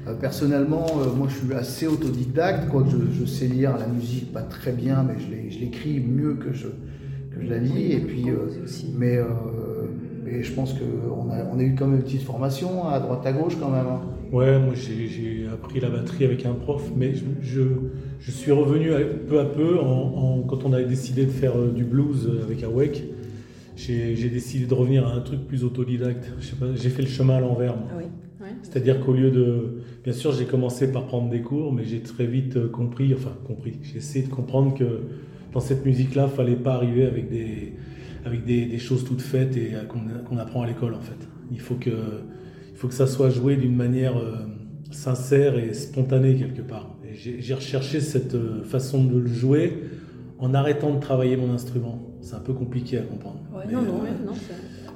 Euh, 0.08 0.16
personnellement, 0.16 0.88
euh, 0.98 1.14
moi 1.16 1.28
je 1.30 1.46
suis 1.46 1.54
assez 1.54 1.86
autodidacte, 1.86 2.70
quoique 2.70 2.90
je, 2.90 2.98
je, 3.20 3.26
sais 3.26 3.46
lire 3.46 3.78
la 3.78 3.86
musique 3.86 4.34
pas 4.34 4.42
très 4.42 4.72
bien, 4.72 5.04
mais 5.04 5.20
je 5.20 5.60
l'écris 5.60 6.00
mieux 6.00 6.34
que 6.34 6.54
je, 6.54 6.70
que 7.32 7.42
je 7.42 7.50
la 7.50 7.58
lis. 7.58 7.94
et 7.94 8.00
puis, 8.00 8.30
euh, 8.30 8.48
mais, 8.98 9.18
euh, 9.18 9.26
et 10.28 10.44
je 10.44 10.54
pense 10.54 10.74
qu'on 10.74 11.30
a, 11.30 11.46
on 11.52 11.60
a 11.60 11.64
eu 11.64 11.76
quand 11.76 11.88
même 11.88 11.98
une 11.98 12.04
petite 12.04 12.24
formation 12.24 12.88
à 12.88 13.00
droite 13.00 13.26
à 13.26 13.34
gauche 13.34 13.58
quand 13.60 13.70
même. 13.70 13.88
Hein. 13.88 14.02
Ouais, 14.32 14.60
moi 14.60 14.74
j'ai 14.76 15.46
appris 15.52 15.80
la 15.82 15.90
batterie 15.90 16.24
avec 16.24 16.46
un 16.46 16.54
prof, 16.54 16.90
mais 16.96 17.14
je, 17.14 17.62
je, 18.22 18.32
suis 18.32 18.52
revenu 18.52 18.92
peu 19.28 19.40
à 19.42 19.46
peu 19.46 19.78
en, 19.80 20.42
quand 20.48 20.64
on 20.64 20.72
avait 20.72 20.86
décidé 20.86 21.26
de 21.26 21.32
faire 21.32 21.58
du 21.58 21.84
blues 21.84 22.32
avec 22.44 22.64
Awake. 22.64 23.04
J'ai 23.76 24.30
décidé 24.30 24.68
de 24.68 24.74
revenir 24.74 25.06
à 25.06 25.14
un 25.14 25.22
truc 25.22 25.46
plus 25.48 25.66
autodidacte. 25.66 26.32
J'ai 26.76 26.90
fait 26.90 27.02
le 27.02 27.08
chemin 27.10 27.38
à 27.38 27.40
l'envers. 27.42 27.76
Oui. 27.98 28.06
C'est-à-dire 28.64 29.04
qu'au 29.04 29.14
lieu 29.14 29.32
de. 29.32 29.82
Bien 30.04 30.14
sûr, 30.14 30.32
j'ai 30.32 30.46
commencé 30.46 30.92
par 30.92 31.06
prendre 31.08 31.30
des 31.30 31.42
cours, 31.42 31.74
mais 31.74 31.84
j'ai 31.84 32.00
très 32.00 32.26
vite 32.26 32.72
compris, 32.72 33.14
enfin 33.14 33.32
compris, 33.46 33.80
j'ai 33.84 33.98
essayé 33.98 34.26
de 34.26 34.32
comprendre 34.32 34.78
que 34.78 35.02
dans 35.54 35.60
cette 35.60 35.86
musique-là, 35.86 36.28
il 36.32 36.36
fallait 36.36 36.56
pas 36.56 36.74
arriver 36.74 37.06
avec 37.06 37.30
des, 37.30 37.74
avec 38.26 38.46
des, 38.46 38.78
choses 38.78 39.04
toutes 39.04 39.22
faites 39.22 39.56
et 39.58 39.74
euh, 39.74 39.84
qu'on 39.84 40.38
apprend 40.38 40.62
à 40.62 40.68
l'école 40.68 40.94
en 40.94 41.02
fait. 41.02 41.18
Il 41.52 41.60
faut 41.60 41.76
que, 41.76 41.90
il 41.90 42.78
faut 42.78 42.88
que 42.88 42.94
ça 42.94 43.08
soit 43.08 43.30
joué 43.30 43.56
d'une 43.56 43.76
manière 43.76 44.18
euh, 44.18 44.36
sincère 44.92 45.58
et 45.58 45.74
spontanée 45.74 46.36
quelque 46.36 46.62
part. 46.62 46.96
J'ai 47.14 47.54
recherché 47.54 48.00
cette 48.00 48.36
euh, 48.36 48.64
façon 48.64 49.04
de 49.04 49.18
le 49.18 49.28
jouer 49.28 49.84
en 50.40 50.54
arrêtant 50.54 50.94
de 50.94 51.00
travailler 51.00 51.36
mon 51.36 51.52
instrument. 51.52 52.16
C'est 52.22 52.36
un 52.36 52.40
peu 52.40 52.54
compliqué 52.54 52.98
à 52.98 53.02
comprendre. 53.02 53.42
non, 53.72 53.82
non, 53.82 53.94
non, 54.26 54.34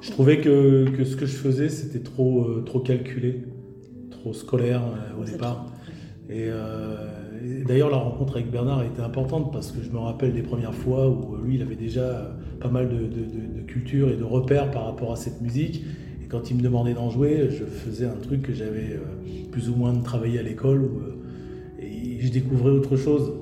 je 0.00 0.10
trouvais 0.10 0.40
que, 0.40 0.88
que, 0.96 1.04
ce 1.04 1.16
que 1.16 1.26
je 1.26 1.36
faisais, 1.36 1.68
c'était 1.68 2.00
trop, 2.00 2.60
trop 2.64 2.80
calculé, 2.80 3.42
trop 4.10 4.32
scolaire 4.32 4.82
au 5.20 5.24
départ. 5.24 5.72
Et, 6.28 6.48
d'ailleurs, 7.64 7.90
la 7.90 7.96
rencontre 7.96 8.36
avec 8.36 8.50
Bernard 8.50 8.80
a 8.80 8.86
été 8.86 9.00
importante 9.02 9.52
parce 9.52 9.70
que 9.70 9.82
je 9.82 9.90
me 9.90 9.98
rappelle 9.98 10.32
des 10.32 10.42
premières 10.42 10.74
fois 10.74 11.08
où 11.08 11.36
lui, 11.36 11.56
il 11.56 11.62
avait 11.62 11.76
déjà 11.76 12.34
pas 12.60 12.68
mal 12.68 12.88
de, 12.88 13.62
culture 13.66 14.08
et 14.08 14.16
de 14.16 14.24
repères 14.24 14.70
par 14.70 14.86
rapport 14.86 15.12
à 15.12 15.16
cette 15.16 15.40
musique. 15.40 15.84
Et 16.24 16.28
quand 16.28 16.50
il 16.50 16.56
me 16.56 16.62
demandait 16.62 16.94
d'en 16.94 17.10
jouer, 17.10 17.48
je 17.50 17.64
faisais 17.64 18.06
un 18.06 18.16
truc 18.16 18.42
que 18.42 18.52
j'avais 18.52 18.94
euh, 18.94 19.50
plus 19.50 19.68
ou 19.68 19.76
moins 19.76 19.94
travaillé 19.94 20.38
à 20.38 20.42
l'école 20.42 20.82
euh, 20.82 21.82
et 21.82 22.20
je 22.20 22.32
découvrais 22.32 22.70
autre 22.70 22.96
chose. 22.96 23.32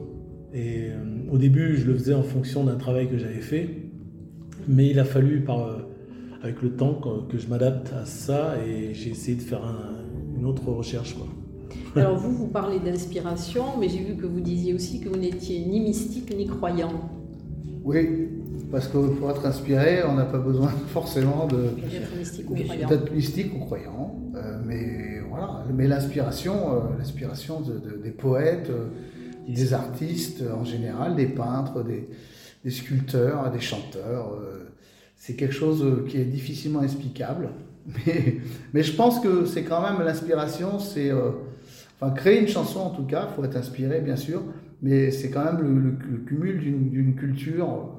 Et 0.53 0.89
euh, 0.89 1.31
au 1.31 1.39
début, 1.39 1.77
je 1.77 1.87
le 1.87 1.95
faisais 1.95 2.15
en 2.15 2.23
fonction 2.23 2.65
d'un 2.65 2.77
travail 2.77 3.09
que 3.09 3.17
j'avais 3.17 3.41
fait, 3.41 3.69
mais 4.69 4.89
il 4.89 4.99
a 4.99 5.05
fallu, 5.05 5.45
avec 6.43 6.63
le 6.63 6.71
temps, 6.71 7.01
que, 7.31 7.39
je 7.39 7.47
m'adapte 7.47 7.93
à 7.93 8.05
ça 8.05 8.57
et 8.67 8.93
j'ai 8.93 9.11
essayé 9.11 9.37
de 9.37 9.43
faire 9.43 9.63
une 10.37 10.47
autre 10.47 10.69
recherche. 10.71 11.17
Alors 11.97 12.17
vous, 12.17 12.33
vous 12.33 12.49
parlez 12.49 12.81
d'inspiration, 12.81 13.65
mais 13.79 13.89
j'ai 13.89 14.01
vu 14.01 14.17
que 14.17 14.27
vous 14.27 14.41
disiez 14.41 14.75
aussi 14.75 15.01
que 15.01 15.09
vous 15.09 15.17
n'étiez 15.17 15.65
ni 15.65 15.81
mystique 15.81 16.35
ni 16.37 16.47
croyant. 16.47 16.93
Oui, 17.85 18.29
parce 18.75 18.89
que 18.89 18.99
pour 18.99 19.31
être 19.31 19.47
inspiré, 19.47 20.03
on 20.05 20.15
n'a 20.15 20.25
pas 20.25 20.39
besoin 20.39 20.69
forcément 20.89 21.47
de 21.47 21.71
d'être 22.89 23.13
mystique 23.13 23.55
ou 23.55 23.61
croyant. 23.61 24.19
Euh, 24.35 24.59
mais 24.65 25.21
voilà, 25.29 25.65
mais 25.73 25.87
l'inspiration, 25.87 26.55
euh, 26.55 26.79
l'inspiration 26.99 27.63
des 28.03 28.11
poètes, 28.11 28.71
euh, 28.71 28.87
des 29.47 29.75
artistes 29.75 30.43
en 30.59 30.65
général, 30.65 31.15
des 31.15 31.27
peintres, 31.27 31.85
des, 31.85 32.71
sculpteurs, 32.71 33.51
des 33.53 33.61
chanteurs, 33.61 34.39
c'est 35.17 35.35
quelque 35.35 35.55
chose 35.55 35.85
qui 36.09 36.17
est 36.17 36.25
difficilement 36.25 36.83
explicable. 36.83 37.51
Mais, 38.07 38.37
mais 38.73 38.83
je 38.83 38.93
pense 38.97 39.21
que 39.21 39.45
c'est 39.45 39.63
quand 39.63 39.83
même 39.83 40.03
l'inspiration, 40.03 40.79
c'est 40.79 41.13
enfin 42.01 42.13
créer 42.13 42.41
une 42.41 42.49
chanson 42.49 42.81
en 42.81 42.91
tout 42.91 43.05
cas, 43.05 43.29
il 43.31 43.35
faut 43.35 43.45
être 43.45 43.57
inspiré 43.57 44.01
bien 44.01 44.17
sûr, 44.17 44.43
mais 44.83 45.11
c'est 45.11 45.31
quand 45.31 45.45
même 45.45 45.61
le 45.61 46.19
cumul 46.27 46.59
d'une 46.59 47.15
culture 47.15 47.99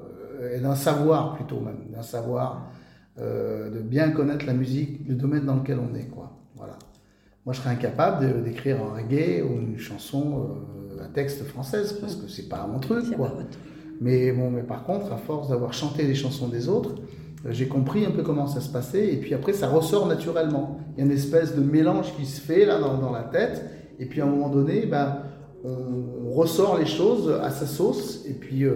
et 0.54 0.60
d'un 0.60 0.74
savoir 0.74 1.34
plutôt 1.34 1.60
même, 1.60 1.78
d'un 1.92 2.02
savoir, 2.02 2.70
euh, 3.18 3.70
de 3.70 3.80
bien 3.80 4.10
connaître 4.10 4.44
la 4.44 4.52
musique, 4.52 5.00
le 5.08 5.14
domaine 5.14 5.46
dans 5.46 5.56
lequel 5.56 5.78
on 5.78 5.94
est. 5.94 6.06
Quoi. 6.06 6.32
Voilà. 6.54 6.78
Moi, 7.46 7.54
je 7.54 7.60
serais 7.60 7.70
incapable 7.70 8.42
d'écrire 8.44 8.78
un 8.82 8.94
reggae 8.94 9.42
ou 9.42 9.58
une 9.58 9.78
chanson, 9.78 10.58
euh, 10.98 11.02
un 11.02 11.08
texte 11.08 11.44
française, 11.44 11.94
parce 11.94 12.16
que 12.16 12.28
c'est 12.28 12.48
pas 12.48 12.66
mon 12.66 12.78
truc. 12.78 13.16
Quoi. 13.16 13.32
Mais, 14.02 14.32
bon, 14.32 14.50
mais 14.50 14.62
par 14.62 14.84
contre, 14.84 15.12
à 15.12 15.16
force 15.16 15.48
d'avoir 15.48 15.72
chanté 15.72 16.02
les 16.02 16.14
chansons 16.14 16.48
des 16.48 16.68
autres, 16.68 16.96
euh, 17.46 17.52
j'ai 17.52 17.68
compris 17.68 18.04
un 18.04 18.10
peu 18.10 18.22
comment 18.22 18.46
ça 18.46 18.60
se 18.60 18.68
passait, 18.68 19.14
et 19.14 19.16
puis 19.16 19.32
après, 19.32 19.54
ça 19.54 19.68
ressort 19.68 20.06
naturellement. 20.06 20.78
Il 20.96 21.00
y 21.00 21.02
a 21.02 21.06
une 21.06 21.16
espèce 21.16 21.56
de 21.56 21.62
mélange 21.62 22.14
qui 22.16 22.26
se 22.26 22.40
fait 22.40 22.66
là 22.66 22.78
dans, 22.78 22.98
dans 22.98 23.12
la 23.12 23.22
tête, 23.22 23.64
et 23.98 24.06
puis 24.06 24.20
à 24.20 24.24
un 24.24 24.28
moment 24.28 24.48
donné, 24.48 24.86
ben, 24.86 25.18
on, 25.64 26.32
ressort 26.32 26.78
les 26.78 26.86
choses 26.86 27.32
à 27.42 27.50
sa 27.50 27.66
sauce, 27.66 28.24
et 28.28 28.34
puis 28.34 28.66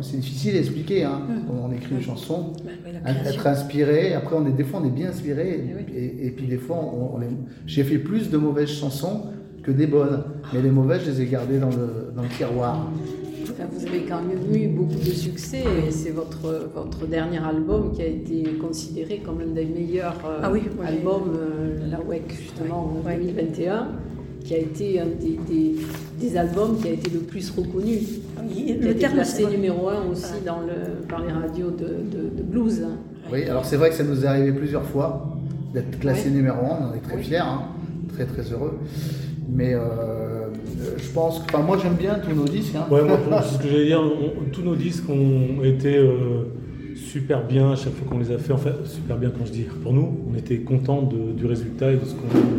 c'est 0.00 0.18
difficile 0.18 0.56
à 0.56 0.58
expliquer 0.60 1.04
hein, 1.04 1.22
quand 1.46 1.68
on 1.68 1.72
écrit 1.72 1.94
une 1.94 2.02
chanson, 2.02 2.52
bah, 2.64 3.10
être 3.26 3.46
inspiré. 3.46 4.14
Après, 4.14 4.34
on 4.36 4.46
est, 4.46 4.52
des 4.52 4.64
fois, 4.64 4.80
on 4.82 4.86
est 4.86 4.90
bien 4.90 5.10
inspiré. 5.10 5.62
Eh 5.92 6.26
et, 6.26 6.30
puis, 6.30 6.46
des 6.46 6.56
fois, 6.56 6.76
on, 6.76 7.20
j'ai 7.66 7.84
fait 7.84 7.98
plus 7.98 8.30
de 8.30 8.38
mauvaises 8.38 8.70
chansons 8.70 9.26
que 9.62 9.70
des 9.70 9.86
bonnes. 9.86 10.22
Mais 10.52 10.62
les 10.62 10.70
mauvaises, 10.70 11.02
je 11.04 11.10
les 11.10 11.22
ai 11.22 11.26
gardées 11.26 11.58
dans 11.58 11.70
le, 11.70 12.12
dans 12.14 12.22
le 12.22 12.28
tiroir. 12.28 12.90
vous 13.72 13.86
avez 13.86 14.02
quand 14.02 14.22
même 14.22 14.54
eu 14.54 14.68
beaucoup 14.68 14.94
de 14.94 15.10
succès. 15.10 15.64
Et 15.86 15.90
c'est 15.90 16.10
votre, 16.10 16.70
votre 16.74 17.06
dernier 17.06 17.44
album 17.44 17.92
qui 17.92 18.02
a 18.02 18.06
été 18.06 18.42
considéré 18.60 19.18
comme 19.18 19.40
l'un 19.40 19.52
des 19.52 19.66
meilleurs 19.66 20.20
euh, 20.26 20.40
ah 20.42 20.86
albums, 20.86 21.36
euh, 21.36 21.90
la 21.90 22.00
WEC 22.00 22.32
justement 22.32 22.94
en 23.04 23.08
2021 23.08 23.88
qui 24.44 24.54
a 24.54 24.58
été 24.58 25.00
un 25.00 25.06
des, 25.06 25.38
des, 26.20 26.36
albums 26.36 26.76
qui 26.78 26.88
a 26.88 26.92
été 26.92 27.10
le 27.10 27.20
plus 27.20 27.50
reconnu. 27.50 27.98
Il 28.54 28.78
le 28.80 28.88
a 28.88 28.90
été 28.90 29.46
numéro 29.50 29.88
un 29.88 30.04
aussi 30.12 30.34
dans 30.44 30.60
le, 30.60 31.06
par 31.08 31.24
les 31.24 31.32
radios 31.32 31.70
de, 31.70 31.86
de, 32.36 32.42
blues. 32.42 32.84
Oui, 33.32 33.44
alors 33.44 33.64
c'est 33.64 33.76
vrai 33.76 33.88
que 33.88 33.94
ça 33.94 34.04
nous 34.04 34.22
est 34.22 34.26
arrivé 34.26 34.52
plusieurs 34.52 34.84
fois 34.84 35.38
d'être 35.72 35.98
classé 35.98 36.30
numéro 36.30 36.58
un, 36.66 36.90
on 36.92 36.94
est 36.94 37.00
très 37.00 37.18
fiers, 37.18 37.38
hein, 37.38 37.62
très 38.12 38.26
très 38.26 38.42
heureux. 38.52 38.78
Mais 39.48 39.72
euh, 39.74 40.48
je 40.98 41.10
pense 41.12 41.38
que, 41.38 41.44
enfin 41.44 41.64
moi 41.64 41.78
j'aime 41.82 41.94
bien 41.94 42.16
tous 42.18 42.34
nos 42.34 42.44
disques. 42.44 42.74
Hein. 42.74 42.86
Ouais, 42.90 43.02
moi, 43.02 43.42
ce 43.42 43.58
que 43.58 43.68
j'allais 43.68 43.86
dire, 43.86 44.02
tous 44.52 44.62
nos 44.62 44.76
disques 44.76 45.08
ont 45.08 45.64
été 45.64 45.96
euh, 45.96 46.52
super 46.96 47.46
bien 47.46 47.72
à 47.72 47.76
chaque 47.76 47.94
fois 47.94 48.08
qu'on 48.10 48.18
les 48.18 48.30
a 48.30 48.36
fait. 48.36 48.52
En 48.52 48.58
fait, 48.58 48.74
super 48.84 49.16
bien 49.16 49.30
quand 49.30 49.46
je 49.46 49.52
dis 49.52 49.66
pour 49.82 49.94
nous, 49.94 50.18
on 50.30 50.36
était 50.36 50.58
content 50.58 51.02
du 51.02 51.46
résultat 51.46 51.92
et 51.92 51.96
de, 51.96 52.04
ce 52.04 52.12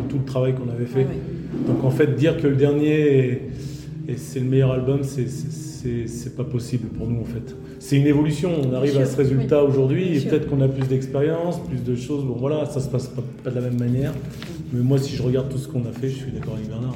tout 0.09 0.17
le 0.17 0.25
travail 0.25 0.55
qu'on 0.55 0.69
avait 0.69 0.87
fait. 0.87 1.05
Donc 1.67 1.83
en 1.83 1.91
fait, 1.91 2.15
dire 2.15 2.37
que 2.37 2.47
le 2.47 2.55
dernier 2.55 3.41
et 4.07 4.17
c'est 4.17 4.39
le 4.39 4.45
meilleur 4.45 4.71
album, 4.71 5.01
c'est 5.03 6.35
pas 6.35 6.43
possible 6.43 6.87
pour 6.89 7.07
nous 7.07 7.21
en 7.21 7.25
fait. 7.25 7.55
C'est 7.79 7.97
une 7.97 8.07
évolution, 8.07 8.51
on 8.63 8.73
arrive 8.73 8.97
à 8.97 9.05
ce 9.05 9.15
résultat 9.17 9.63
aujourd'hui 9.63 10.17
et 10.17 10.21
peut-être 10.21 10.49
qu'on 10.49 10.61
a 10.61 10.67
plus 10.67 10.87
d'expérience, 10.87 11.59
plus 11.59 11.83
de 11.83 11.95
choses. 11.95 12.23
Bon 12.23 12.35
voilà, 12.35 12.65
ça 12.65 12.79
se 12.79 12.89
passe 12.89 13.07
pas, 13.07 13.49
de 13.49 13.55
la 13.55 13.61
même 13.61 13.77
manière. 13.79 14.11
Mais 14.73 14.81
moi, 14.81 14.97
si 14.97 15.15
je 15.15 15.21
regarde 15.21 15.49
tout 15.49 15.57
ce 15.57 15.67
qu'on 15.67 15.85
a 15.85 15.91
fait, 15.91 16.09
je 16.09 16.15
suis 16.15 16.31
d'accord 16.31 16.55
avec 16.55 16.67
Bernard. 16.67 16.95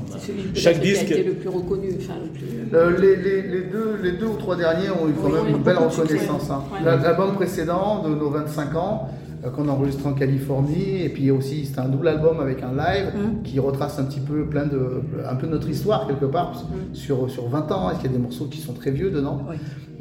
Chaque 0.56 0.82
disque. 0.82 1.06
Qui 1.06 1.14
a 1.14 1.18
été 1.18 1.30
le 1.30 1.36
plus 1.36 1.50
reconnu. 1.50 1.90
Enfin, 1.98 2.16
le 2.24 2.30
plus... 2.30 2.48
Euh, 2.74 2.98
les, 3.00 3.16
les, 3.16 3.42
les, 3.44 3.62
deux, 3.62 4.00
les 4.02 4.14
deux 4.14 4.26
ou 4.26 4.38
trois 4.38 4.56
derniers 4.56 4.90
ont 4.90 5.08
eu 5.08 5.14
quand 5.22 5.30
même 5.30 5.56
une 5.56 5.62
belle 5.62 5.78
reconnaissance. 5.78 6.50
Hein. 6.50 6.64
L'album 6.84 7.36
précédent 7.36 8.04
de 8.04 8.16
nos 8.16 8.32
25 8.32 8.76
ans, 8.76 9.10
euh, 9.10 9.29
qu'on 9.56 9.68
enregistre 9.68 10.06
en 10.08 10.14
Californie. 10.14 11.04
Et 11.04 11.10
puis 11.10 11.32
aussi, 11.32 11.66
c'est 11.66 11.80
un 11.80 11.88
double 11.88 12.08
album 12.08 12.40
avec 12.40 12.64
un 12.64 12.72
live 12.72 13.14
mm. 13.16 13.44
qui 13.44 13.60
retrace 13.60 14.00
un 14.00 14.04
petit 14.04 14.20
peu 14.20 14.46
plein 14.46 14.66
de, 14.66 15.02
un 15.28 15.36
peu 15.36 15.48
notre 15.48 15.70
histoire 15.70 16.08
quelque 16.08 16.26
part 16.26 16.54
mm. 16.54 16.96
sur, 16.96 17.30
sur 17.30 17.48
20 17.48 17.72
ans. 17.72 17.90
Est-ce 17.90 18.02
qu'il 18.02 18.12
y 18.12 18.14
a 18.14 18.18
des 18.18 18.24
morceaux 18.24 18.46
qui 18.46 18.60
sont 18.60 18.74
très 18.74 18.92
vieux 18.92 19.12
dedans 19.12 19.46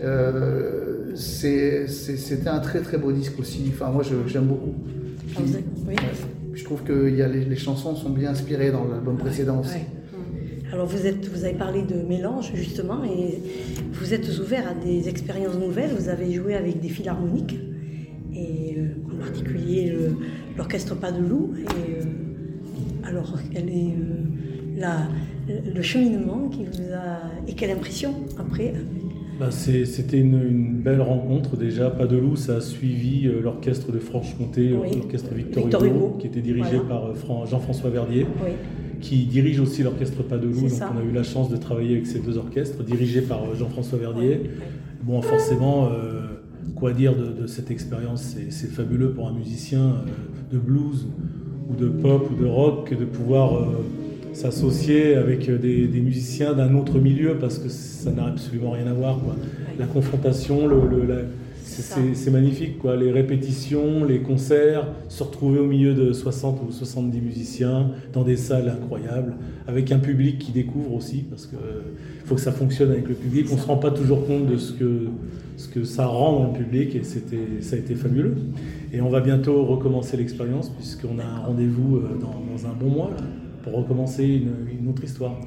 euh, 0.00 1.14
C'était 1.14 2.48
un 2.48 2.60
très 2.60 2.80
très 2.80 2.98
beau 2.98 3.12
disque 3.12 3.38
aussi. 3.38 3.70
Enfin, 3.72 3.90
moi, 3.90 4.02
j'aime 4.26 4.46
beaucoup. 4.46 4.74
Ah, 5.36 5.40
je 6.54 6.64
trouve 6.64 6.82
que 6.82 7.10
y 7.10 7.22
a 7.22 7.28
les, 7.28 7.44
les, 7.44 7.56
chansons 7.56 7.94
sont 7.94 8.10
bien 8.10 8.30
inspirées 8.30 8.72
dans 8.72 8.84
l'album 8.84 9.16
précédent 9.16 9.60
aussi. 9.60 9.78
Alors 10.72 10.86
vous, 10.86 11.06
êtes, 11.06 11.26
vous 11.28 11.44
avez 11.44 11.54
parlé 11.54 11.82
de 11.82 12.02
mélange 12.02 12.50
justement 12.54 13.02
et 13.04 13.38
vous 13.92 14.12
êtes 14.12 14.28
ouvert 14.38 14.64
à 14.68 14.74
des 14.74 15.08
expériences 15.08 15.56
nouvelles. 15.56 15.90
Vous 15.96 16.08
avez 16.08 16.30
joué 16.32 16.54
avec 16.54 16.80
des 16.80 16.88
philharmoniques 16.88 17.58
et 18.38 18.76
euh, 18.78 19.14
en 19.14 19.18
particulier 19.18 19.94
l'orchestre 20.56 20.94
Pas 20.96 21.12
de 21.12 21.22
Loup. 21.22 21.54
Et, 21.56 22.02
euh, 22.02 22.04
alors, 23.04 23.38
quel 23.52 23.68
est 23.68 23.94
euh, 23.96 24.76
la, 24.76 25.08
le 25.74 25.82
cheminement 25.82 26.48
qui 26.48 26.64
vous 26.64 26.92
a. 26.92 27.48
et 27.48 27.54
quelle 27.54 27.70
impression 27.70 28.14
après 28.38 28.74
bah 29.40 29.50
C'était 29.50 30.18
une, 30.18 30.80
belle 30.82 31.00
rencontre 31.00 31.56
déjà. 31.56 31.90
Pas 31.90 32.06
de 32.06 32.16
loup, 32.16 32.36
ça 32.36 32.56
a 32.56 32.60
suivi 32.60 33.30
l'orchestre 33.42 33.92
de 33.92 33.98
Franche-Comté, 33.98 34.68
l'orchestre 34.68 35.32
Victor, 35.34 35.84
Hugo, 35.84 36.16
qui 36.18 36.26
était 36.26 36.40
dirigé 36.40 36.78
par 36.88 37.14
Jean-François 37.46 37.90
Verdier, 37.90 38.26
qui 39.00 39.24
dirige 39.26 39.60
aussi 39.60 39.82
l'orchestre 39.82 40.22
Pas 40.22 40.38
de 40.38 40.48
loup. 40.48 40.68
Donc 40.68 40.80
on 40.94 40.98
a 40.98 41.02
eu 41.02 41.12
la 41.12 41.22
chance 41.22 41.48
de 41.50 41.56
travailler 41.56 41.94
avec 41.94 42.06
ces 42.06 42.18
deux 42.18 42.36
orchestres, 42.36 42.82
dirigés 42.82 43.22
par 43.22 43.54
Jean-François 43.54 43.98
Verdier. 43.98 44.42
Bon, 45.02 45.22
forcément, 45.22 45.88
quoi 46.74 46.92
dire 46.92 47.14
de, 47.14 47.46
cette 47.46 47.70
expérience 47.70 48.36
C'est 48.50 48.70
fabuleux 48.70 49.10
pour 49.10 49.28
un 49.28 49.32
musicien 49.32 49.80
euh, 49.80 50.52
de 50.52 50.58
blues 50.58 51.06
ou 51.68 51.74
de 51.74 51.88
pop 51.88 52.30
ou 52.30 52.42
de 52.42 52.46
rock 52.46 52.96
de 52.98 53.04
pouvoir 53.04 53.56
euh, 53.56 53.66
s'associer 54.32 55.14
avec 55.14 55.50
des, 55.50 56.00
musiciens 56.00 56.54
d'un 56.54 56.74
autre 56.74 56.98
milieu 56.98 57.36
parce 57.40 57.58
que 57.58 57.68
ça 57.68 58.10
n'a 58.10 58.26
absolument 58.26 58.72
rien 58.72 58.86
à 58.86 58.92
voir. 58.92 59.20
La 59.78 59.86
confrontation, 59.86 60.66
le, 60.66 61.26
c'est 61.68 62.30
magnifique, 62.30 62.78
quoi. 62.78 62.96
Les 62.96 63.10
répétitions, 63.10 64.04
les 64.04 64.20
concerts, 64.20 64.88
se 65.08 65.22
retrouver 65.22 65.58
au 65.58 65.66
milieu 65.66 65.94
de 65.94 66.12
60 66.12 66.60
ou 66.66 66.72
70 66.72 67.20
musiciens 67.20 67.90
dans 68.12 68.24
des 68.24 68.36
salles 68.36 68.68
incroyables, 68.68 69.36
avec 69.66 69.92
un 69.92 69.98
public 69.98 70.38
qui 70.38 70.52
découvre 70.52 70.94
aussi, 70.94 71.24
parce 71.28 71.46
qu'il 71.46 71.58
faut 72.24 72.34
que 72.34 72.40
ça 72.40 72.52
fonctionne 72.52 72.90
avec 72.90 73.08
le 73.08 73.14
public. 73.14 73.46
On 73.50 73.56
ne 73.56 73.60
se 73.60 73.66
rend 73.66 73.76
pas 73.76 73.90
toujours 73.90 74.26
compte 74.26 74.46
de 74.46 74.56
ce 74.56 74.72
que, 74.72 75.08
ce 75.56 75.68
que 75.68 75.84
ça 75.84 76.06
rend 76.06 76.40
dans 76.40 76.52
le 76.52 76.58
public, 76.58 76.94
et 76.96 77.02
ça 77.04 77.76
a 77.76 77.78
été 77.78 77.94
fabuleux. 77.94 78.36
Et 78.92 79.00
on 79.00 79.10
va 79.10 79.20
bientôt 79.20 79.64
recommencer 79.64 80.16
l'expérience, 80.16 80.70
puisqu'on 80.70 81.18
a 81.18 81.24
un 81.24 81.38
rendez-vous 81.40 81.96
euh, 81.96 82.18
dans, 82.20 82.66
un 82.66 82.72
bon 82.72 82.88
mois, 82.88 83.10
pour 83.62 83.74
recommencer 83.74 84.24
une, 84.24 84.80
une 84.80 84.88
autre 84.88 85.04
histoire. 85.04 85.38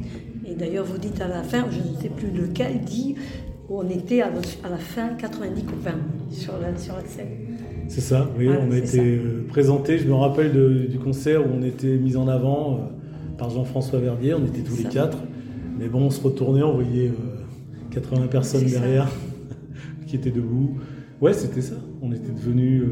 Et 0.45 0.53
d'ailleurs, 0.53 0.85
vous 0.85 0.97
dites 0.97 1.19
à 1.19 1.27
la 1.27 1.43
fin, 1.43 1.65
je 1.71 1.79
ne 1.79 1.95
sais 2.01 2.09
plus 2.09 2.29
lequel, 2.29 2.81
dit 2.81 3.15
on 3.71 3.89
était 3.89 4.21
à, 4.21 4.29
la 4.69 4.77
fin 4.77 5.09
90 5.09 5.63
copains 5.63 5.99
sur 6.29 6.53
la, 6.59 6.77
sur 6.77 6.95
la 6.95 7.05
scène. 7.05 7.27
C'est 7.87 8.01
ça, 8.01 8.29
oui, 8.37 8.47
on 8.47 8.71
a 8.71 8.77
été 8.77 8.99
euh, 8.99 9.45
présenté. 9.49 9.97
Je 9.97 10.07
me 10.07 10.13
rappelle 10.13 10.87
du 10.87 10.97
concert 10.97 11.45
où 11.45 11.49
on 11.53 11.63
était 11.63 11.97
mis 11.97 12.15
en 12.15 12.27
avant 12.27 12.75
euh, 12.75 12.77
par 13.37 13.49
Jean-François 13.49 13.99
Verdier, 13.99 14.33
on 14.33 14.45
était 14.45 14.61
tous 14.61 14.77
les 14.77 14.85
quatre. 14.85 15.17
Mais 15.77 15.87
bon, 15.87 16.03
on 16.03 16.09
se 16.09 16.21
retournait, 16.21 16.63
on 16.63 16.75
voyait 16.75 17.11
80 17.91 18.23
euh, 18.23 18.27
personnes 18.27 18.65
derrière 18.65 19.09
qui 20.07 20.15
étaient 20.15 20.31
debout. 20.31 20.77
Ouais, 21.19 21.33
c'était 21.33 21.61
ça. 21.61 21.75
On 22.01 22.11
était 22.11 22.31
devenus 22.31 22.83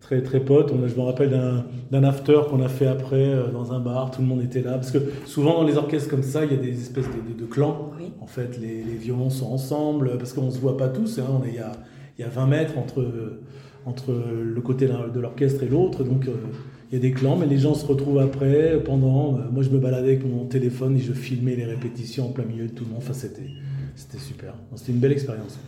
très 0.00 0.22
très 0.22 0.40
potes. 0.40 0.72
On 0.72 0.86
je 0.86 0.94
me 0.94 1.02
rappelle 1.02 1.30
d'un 1.90 2.04
after 2.04 2.40
qu'on 2.48 2.62
a 2.62 2.68
fait 2.68 2.86
après 2.86 3.16
euh, 3.16 3.48
dans 3.50 3.72
un 3.72 3.80
bar, 3.80 4.10
tout 4.10 4.20
le 4.20 4.26
monde 4.26 4.42
était 4.42 4.62
là. 4.62 4.72
Parce 4.72 4.90
que 4.90 4.98
souvent 5.24 5.54
dans 5.54 5.64
les 5.64 5.76
orchestres 5.76 6.08
comme 6.08 6.22
ça, 6.22 6.44
il 6.44 6.52
y 6.52 6.54
a 6.54 6.58
des 6.58 6.80
espèces 6.80 7.06
de, 7.06 7.46
clans. 7.46 7.92
En 8.20 8.26
fait, 8.26 8.58
les, 8.60 8.82
les, 8.82 8.96
violons 8.96 9.30
sont 9.30 9.46
ensemble, 9.46 10.18
parce 10.18 10.32
qu'on 10.32 10.46
ne 10.46 10.50
se 10.50 10.58
voit 10.58 10.76
pas 10.76 10.88
tous. 10.88 11.18
Hein. 11.18 11.42
Il 11.46 11.54
y, 11.54 11.58
a, 11.58 11.72
y, 12.18 12.22
a, 12.22 12.28
20 12.28 12.46
mètres 12.46 12.78
entre, 12.78 13.06
entre 13.84 14.12
le 14.12 14.60
côté 14.60 14.86
de 14.86 15.20
l'orchestre 15.20 15.62
et 15.62 15.68
l'autre. 15.68 16.02
Donc 16.02 16.26
euh, 16.26 16.32
il 16.90 16.94
y 16.94 16.98
a 16.98 17.00
des 17.00 17.12
clans, 17.12 17.36
mais 17.36 17.46
les 17.46 17.58
gens 17.58 17.74
se 17.74 17.84
retrouvent 17.84 18.20
après, 18.20 18.80
pendant. 18.84 19.34
Euh, 19.34 19.50
moi, 19.50 19.62
je 19.62 19.70
me 19.70 19.78
baladais 19.78 20.08
avec 20.08 20.26
mon 20.26 20.44
téléphone 20.44 20.96
et 20.96 21.00
je 21.00 21.12
filmais 21.12 21.56
les 21.56 21.64
répétitions 21.64 22.26
en 22.26 22.30
plein 22.30 22.44
milieu 22.44 22.66
de 22.66 22.72
tout 22.72 22.84
le 22.84 22.90
monde. 22.90 23.00
Enfin, 23.02 23.12
c'était 23.12 24.18
super. 24.18 24.54
C'était 24.76 24.92
une 24.92 24.98
belle 24.98 25.12
expérience. 25.12 25.58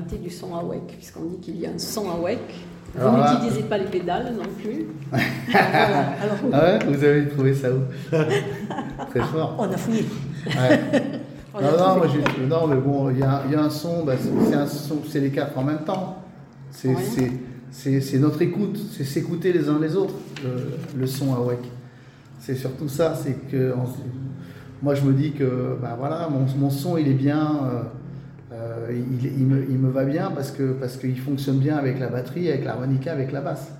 Du 0.00 0.30
son 0.30 0.54
à 0.54 0.62
WEC, 0.62 0.86
puisqu'on 0.96 1.24
dit 1.24 1.38
qu'il 1.38 1.60
y 1.60 1.66
a 1.66 1.70
un 1.70 1.78
son 1.78 2.10
à 2.10 2.16
WEC. 2.16 2.38
Vous 2.94 3.08
n'utilisez 3.08 3.62
pas 3.64 3.78
les 3.78 3.84
pédales 3.84 4.34
non 4.36 4.48
plus. 4.60 4.86
Ah 6.52 6.64
ouais, 6.64 6.78
vous 6.86 7.04
avez 7.04 7.28
trouvé 7.28 7.54
ça 7.54 7.68
où 7.70 7.80
Très 9.10 9.20
fort. 9.20 9.56
On 9.58 9.64
a 9.64 9.76
fouillé. 9.76 10.04
non, 12.48 12.66
mais 12.66 12.76
bon, 12.76 13.10
il 13.10 13.18
y 13.18 13.22
a, 13.22 13.42
y 13.50 13.54
a, 13.54 13.62
un 13.62 13.70
son, 13.70 14.04
bah, 14.04 14.14
c'est 14.18 14.54
un 14.54 14.66
son, 14.66 14.98
c'est 15.08 15.20
les 15.20 15.30
quatre 15.30 15.56
en 15.58 15.64
même 15.64 15.84
temps. 15.84 16.22
C'est 16.70 16.94
c'est 17.70 18.18
notre 18.18 18.42
écoute, 18.42 18.78
c'est 18.92 19.04
s'écouter 19.04 19.52
les 19.52 19.68
uns 19.68 19.78
les 19.78 19.96
autres, 19.96 20.14
le, 20.96 21.06
son 21.06 21.34
à 21.34 21.40
WEC. 21.40 21.58
C'est 22.40 22.54
surtout 22.54 22.88
ça, 22.88 23.14
c'est 23.14 23.34
que 23.50 23.74
moi 24.82 24.94
je 24.94 25.02
me 25.02 25.12
dis 25.12 25.32
que 25.32 25.76
bah, 25.80 25.96
voilà, 25.98 26.28
mon, 26.28 26.46
mon 26.58 26.70
son 26.70 26.96
il 26.96 27.08
est 27.08 27.14
bien. 27.14 27.60
Euh, 27.64 27.82
euh, 28.52 28.88
il, 28.90 29.46
me, 29.46 29.90
va 29.90 30.04
bien 30.04 30.30
parce 30.30 30.50
que 30.50 30.72
parce 30.72 30.96
qu'il 30.96 31.18
fonctionne 31.18 31.58
bien 31.58 31.76
avec 31.76 31.98
la 31.98 32.08
batterie, 32.08 32.48
avec 32.48 32.64
l'harmonica, 32.64 33.12
avec 33.12 33.30
la 33.32 33.42
basse. 33.42 33.70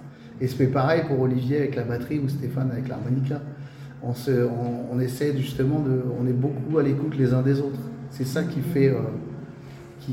Et 0.41 0.47
c'est 0.47 0.67
pareil 0.67 1.03
pour 1.09 1.21
Olivier 1.21 1.59
avec 1.59 1.75
la 1.75 1.85
batterie 1.85 2.19
ou 2.19 2.29
Stéphane 2.29 2.71
avec 2.71 2.89
l'harmonica. 2.89 3.41
On, 4.03 4.15
se, 4.15 4.31
on, 4.93 5.01
essaie 5.01 5.37
justement 5.37 5.81
de, 5.81 6.03
on 6.21 6.27
est 6.27 6.33
beaucoup 6.33 6.79
à 6.79 6.83
l'écoute 6.83 7.17
les 7.19 7.33
uns 7.33 7.43
des 7.43 7.59
autres. 7.59 7.81
C'est 8.11 8.27
ça 8.27 8.45
qui 8.45 8.61
fait, 8.61 8.89
euh, 8.91 9.01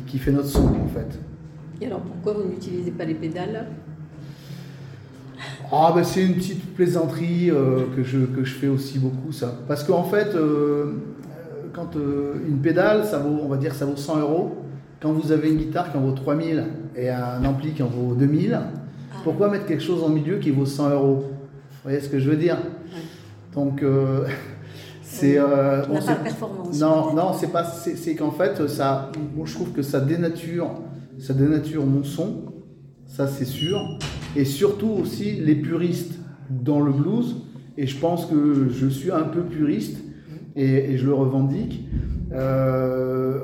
qui, 0.07 0.17
fait 0.17 0.31
notre 0.31 0.47
son 0.47 0.67
en 0.67 0.87
fait. 0.87 1.19
Et 1.81 1.87
alors 1.87 2.01
pourquoi 2.01 2.41
vous 2.41 2.49
n'utilisez 2.49 2.91
pas 2.91 3.05
les 3.05 3.13
pédales? 3.13 3.67
Ah 5.71 5.91
ben 5.93 6.03
c'est 6.03 6.25
une 6.25 6.35
petite 6.35 6.73
plaisanterie 6.73 7.51
euh, 7.51 7.85
que, 7.95 8.03
je, 8.03 8.19
que 8.19 8.43
je 8.43 8.53
fais 8.55 8.67
aussi 8.67 8.99
beaucoup 8.99 9.31
ça. 9.31 9.53
Parce 9.67 9.83
qu'en 9.83 10.03
fait, 10.03 10.35
quand 11.75 11.97
euh, 11.97 12.35
une 12.47 12.59
pédale, 12.59 13.05
ça 13.05 13.19
vaut, 13.19 13.37
on 13.43 13.49
va 13.49 13.57
dire, 13.57 13.75
ça 13.75 13.85
vaut 13.85 13.97
100 13.97 14.21
euros. 14.21 14.55
Quand 15.01 15.11
vous 15.11 15.33
avez 15.33 15.51
une 15.51 15.57
guitare 15.57 15.91
qui 15.91 15.97
en 15.97 16.01
vaut 16.01 16.13
3000 16.13 16.63
et 16.95 17.09
un 17.09 17.43
ampli 17.43 17.73
qui 17.73 17.83
en 17.83 17.87
vaut 17.87 18.15
2000, 18.15 18.53
ah. 18.53 18.71
pourquoi 19.25 19.49
mettre 19.49 19.65
quelque 19.65 19.83
chose 19.83 20.01
en 20.01 20.09
milieu 20.09 20.37
qui 20.37 20.51
vaut 20.51 20.65
100 20.65 20.91
euros? 20.91 21.25
Vous 21.25 21.77
voyez 21.83 21.99
ce 21.99 22.07
que 22.07 22.17
je 22.17 22.29
veux 22.29 22.37
dire? 22.37 22.57
Donc, 23.53 23.83
euh, 23.83 24.25
c'est. 25.01 25.37
Euh, 25.37 25.81
pas 25.81 26.15
performance. 26.15 26.79
Non, 26.79 27.13
non, 27.13 27.33
c'est 27.33 27.51
pas. 27.51 27.65
C'est 27.65 28.15
qu'en 28.15 28.31
fait, 28.31 28.67
ça, 28.69 29.11
moi, 29.35 29.45
je 29.45 29.53
trouve 29.53 29.71
que 29.73 29.81
ça 29.81 29.99
dénature, 29.99 30.71
ça 31.19 31.33
dénature 31.33 31.85
mon 31.85 32.05
son, 32.05 32.53
ça 33.05 33.27
c'est 33.27 33.45
sûr. 33.45 33.99
Et 34.37 34.45
surtout 34.45 34.91
aussi 35.01 35.33
les 35.33 35.55
puristes 35.55 36.19
dans 36.49 36.79
le 36.79 36.93
blues. 36.93 37.35
Et 37.77 37.87
je 37.87 37.97
pense 37.97 38.25
que 38.25 38.69
je 38.69 38.87
suis 38.87 39.11
un 39.11 39.23
peu 39.23 39.41
puriste 39.41 40.04
et, 40.55 40.97
je 40.97 41.05
le 41.05 41.13
revendique. 41.13 41.87
Euh, 42.31 43.39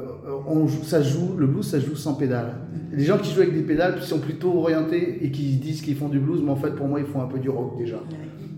on 0.48 0.68
ça 0.68 1.02
joue, 1.02 1.36
le 1.38 1.48
blues, 1.48 1.66
ça 1.66 1.80
joue 1.80 1.96
sans 1.96 2.16
pédale. 2.16 2.56
Les 2.92 3.04
gens 3.04 3.18
qui 3.18 3.32
jouent 3.32 3.42
avec 3.42 3.54
des 3.54 3.62
pédales 3.62 4.02
sont 4.02 4.20
plutôt 4.20 4.54
orientés 4.58 5.24
et 5.24 5.32
qui 5.32 5.56
disent 5.58 5.82
qu'ils 5.82 5.96
font 5.96 6.10
du 6.10 6.20
blues, 6.20 6.42
mais 6.44 6.52
en 6.52 6.56
fait, 6.56 6.72
pour 6.72 6.88
moi, 6.88 7.00
ils 7.00 7.06
font 7.06 7.22
un 7.22 7.28
peu 7.28 7.40
du 7.40 7.50
rock 7.50 7.78
déjà. 7.78 8.00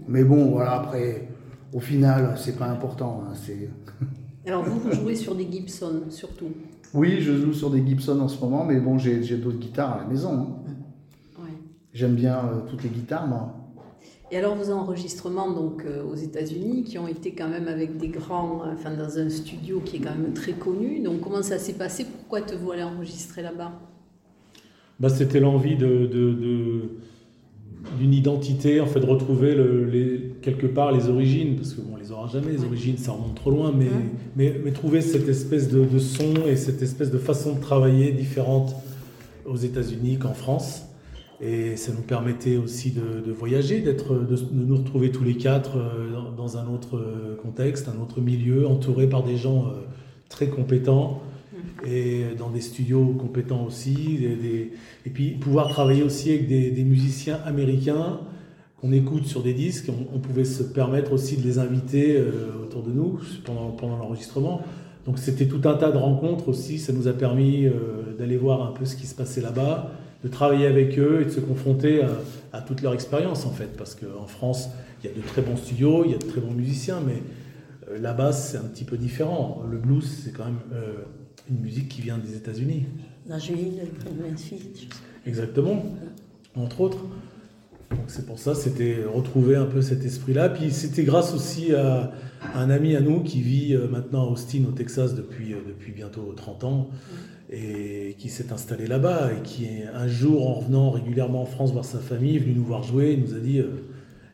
Mais 0.07 0.23
bon, 0.23 0.51
voilà, 0.51 0.73
après, 0.73 1.27
au 1.73 1.79
final, 1.79 2.35
c'est 2.37 2.57
pas 2.57 2.67
important. 2.67 3.23
Hein, 3.27 3.33
Alors, 4.47 4.63
vous, 4.63 4.79
vous 4.79 4.91
jouez 4.91 5.15
sur 5.15 5.35
des 5.35 5.47
Gibson, 5.49 6.03
surtout 6.09 6.49
Oui, 6.93 7.21
je 7.21 7.33
joue 7.33 7.53
sur 7.53 7.69
des 7.69 7.85
Gibson 7.85 8.19
en 8.19 8.27
ce 8.27 8.39
moment, 8.43 8.65
mais 8.65 8.79
bon, 8.79 8.97
j'ai 8.97 9.37
d'autres 9.37 9.59
guitares 9.59 9.93
à 9.93 9.97
la 9.99 10.05
maison. 10.05 10.31
Hein. 10.33 10.73
J'aime 11.93 12.15
bien 12.15 12.37
euh, 12.37 12.61
toutes 12.67 12.83
les 12.83 12.89
guitares, 12.89 13.27
moi. 13.27 13.53
Et 14.34 14.38
alors 14.38 14.56
vos 14.56 14.72
enregistrements 14.72 15.52
donc 15.52 15.84
euh, 15.86 16.04
aux 16.04 16.15
États-Unis, 16.15 16.86
qui 16.86 16.98
ont 16.98 17.08
été 17.08 17.34
quand 17.34 17.48
même 17.48 17.67
avec 17.67 17.98
des 17.98 18.08
grands, 18.08 18.63
enfin 18.65 18.89
dans 18.89 19.19
un 19.19 19.30
studio 19.30 19.80
qui 19.86 19.98
est 19.98 20.00
quand 20.00 20.15
même 20.15 20.34
très 20.34 20.54
connu. 20.54 21.02
Donc 21.02 21.22
comment 21.22 21.43
ça 21.43 21.60
s'est 21.60 21.74
passé? 21.74 22.04
Pourquoi 22.04 22.41
te 22.41 22.56
aller 22.72 22.82
enregistrer 22.82 23.43
là-bas? 23.43 23.74
Bah, 25.00 25.10
c'était 25.10 25.39
l'envie 25.39 25.76
de, 25.76 26.10
d'une 28.00 28.13
identité, 28.13 28.82
en 28.82 28.88
fait, 28.88 29.02
de 29.02 29.06
retrouver 29.06 29.54
le, 29.54 29.86
les, 29.86 30.34
quelque 30.41 30.65
part 30.65 30.91
les 30.91 31.10
origines, 31.10 31.56
parce 31.56 31.74
que 31.76 31.82
bon, 31.82 31.91
on 31.93 31.98
les 31.98 32.12
aura 32.12 32.28
jamais, 32.28 32.54
les 32.54 32.63
origines, 32.63 32.98
ça 32.98 33.12
remonte 33.12 33.36
trop 33.36 33.52
loin, 33.52 33.72
mais, 33.72 33.86
mais, 34.36 34.60
mais, 34.65 34.72
trouver 34.72 35.02
cette 35.02 35.30
espèce 35.30 35.69
de, 35.69 36.00
son 36.00 36.34
et 36.48 36.56
cette 36.56 36.82
espèce 36.82 37.12
de 37.12 37.19
façon 37.19 37.54
de 37.54 37.62
travailler 37.62 38.12
différente 38.12 38.74
aux 39.46 39.58
États-Unis 39.58 40.17
qu'en 40.17 40.34
France. 40.34 40.88
Et 41.45 41.75
ça 41.75 41.91
nous 41.91 42.01
permettait 42.01 42.56
aussi 42.56 42.91
de, 42.91 43.32
voyager, 43.32 43.82
d'être, 43.82 44.13
de, 44.15 44.38
nous 44.53 44.77
retrouver 44.77 45.12
tous 45.12 45.23
les 45.23 45.36
quatre 45.36 45.77
dans 46.38 46.58
un 46.58 46.67
autre 46.67 47.03
contexte, 47.41 47.89
un 47.89 48.01
autre 48.01 48.21
milieu, 48.21 48.65
entouré 48.65 49.08
par 49.08 49.23
des 49.23 49.36
gens 49.36 49.65
très 50.29 50.47
compétents 50.47 51.21
et 51.86 52.23
dans 52.38 52.49
des 52.49 52.62
studios 52.62 53.13
compétents 53.19 53.65
aussi. 53.65 54.25
et 55.06 55.10
puis 55.10 55.32
pouvoir 55.32 55.67
travailler 55.69 56.03
aussi 56.03 56.29
avec 56.29 56.47
des, 56.47 56.84
musiciens 56.84 57.39
américains 57.45 58.19
qu'on 58.79 58.91
écoute 58.91 59.25
sur 59.25 59.43
des 59.43 59.53
disques. 59.53 59.89
On, 60.13 60.19
pouvait 60.19 60.45
se 60.45 60.63
permettre 60.63 61.13
aussi 61.13 61.38
de 61.38 61.43
les 61.43 61.60
inviter 61.60 62.17
euh, 62.17 62.63
autour 62.63 62.84
de 62.84 62.91
nous 62.91 63.19
pendant, 63.45 63.71
pendant 63.71 63.97
l'enregistrement. 63.97 64.62
Donc 65.06 65.19
c'était 65.19 65.47
tout 65.47 65.62
un 65.67 65.75
tas 65.75 65.91
de 65.91 65.97
rencontres 65.97 66.49
aussi. 66.49 66.79
Ça 66.79 66.93
nous 66.93 67.08
a 67.08 67.13
permis 67.13 67.65
euh, 67.65 67.71
d'aller 68.17 68.38
voir 68.38 68.65
un 68.67 68.71
peu 68.71 68.86
ce 68.86 68.95
qui 68.95 69.08
se 69.08 69.15
passait 69.15 69.41
là-bas, 69.41 69.91
de 70.23 70.27
travailler 70.29 70.67
avec 70.67 70.97
eux 70.97 71.21
et 71.21 71.25
de 71.25 71.29
se 71.29 71.39
confronter 71.39 72.01
à, 72.03 72.09
à 72.53 72.62
toute 72.62 72.81
leur 72.81 72.93
expérience 72.93 73.45
en 73.45 73.51
fait. 73.51 73.77
Parce 73.77 73.95
qu'en 73.95 74.27
France, 74.27 74.69
il 75.03 75.09
y 75.09 75.13
a 75.13 75.15
de 75.15 75.21
très 75.21 75.41
bons 75.41 75.57
studios, 75.57 76.03
il 76.05 76.12
y 76.12 76.15
a 76.15 76.17
de 76.17 76.25
très 76.25 76.41
bons 76.41 76.53
musiciens, 76.53 77.01
mais 77.05 77.21
euh, 77.89 77.99
là-bas 77.99 78.31
c'est 78.31 78.57
un 78.57 78.63
petit 78.63 78.86
peu 78.86 78.97
différent. 78.97 79.63
Le 79.69 79.77
blues, 79.77 80.21
c'est 80.23 80.31
quand 80.31 80.45
même 80.45 80.59
une 81.49 81.59
musique 81.59 81.89
qui 81.89 82.01
vient 82.01 82.17
des 82.17 82.36
États-Unis. 82.36 82.86
Nashville, 83.27 83.81
Memphis. 84.21 84.88
Exactement, 85.25 85.83
entre 86.55 86.81
autres. 86.81 86.99
Donc 87.91 88.05
c'est 88.07 88.25
pour 88.25 88.39
ça, 88.39 88.55
c'était 88.55 88.97
retrouver 89.05 89.55
un 89.55 89.65
peu 89.65 89.81
cet 89.81 90.03
esprit-là. 90.03 90.49
Puis 90.49 90.71
c'était 90.71 91.03
grâce 91.03 91.33
aussi 91.33 91.73
à, 91.73 92.12
un 92.55 92.69
ami 92.69 92.95
à 92.95 93.01
nous 93.01 93.21
qui 93.21 93.41
vit 93.41 93.73
euh, 93.73 93.88
maintenant 93.88 94.27
à 94.27 94.31
Austin, 94.31 94.63
au 94.67 94.71
Texas, 94.71 95.15
depuis, 95.15 95.53
euh, 95.53 95.57
depuis 95.65 95.91
bientôt 95.91 96.33
30 96.36 96.63
ans, 96.63 96.89
et 97.55 98.15
qui 98.17 98.29
s'est 98.29 98.51
installé 98.51 98.87
là-bas, 98.87 99.31
et 99.33 99.41
qui, 99.43 99.67
un 99.93 100.07
jour, 100.07 100.49
en 100.49 100.55
revenant 100.55 100.89
régulièrement 100.89 101.43
en 101.43 101.45
France 101.45 101.71
voir 101.71 101.85
sa 101.85 101.99
famille, 101.99 102.39
venu 102.39 102.55
nous 102.55 102.65
voir 102.65 102.83
jouer, 102.83 103.13
il 103.13 103.21
nous 103.21 103.35
a 103.35 103.39
dit 103.39 103.59
euh, 103.59 103.85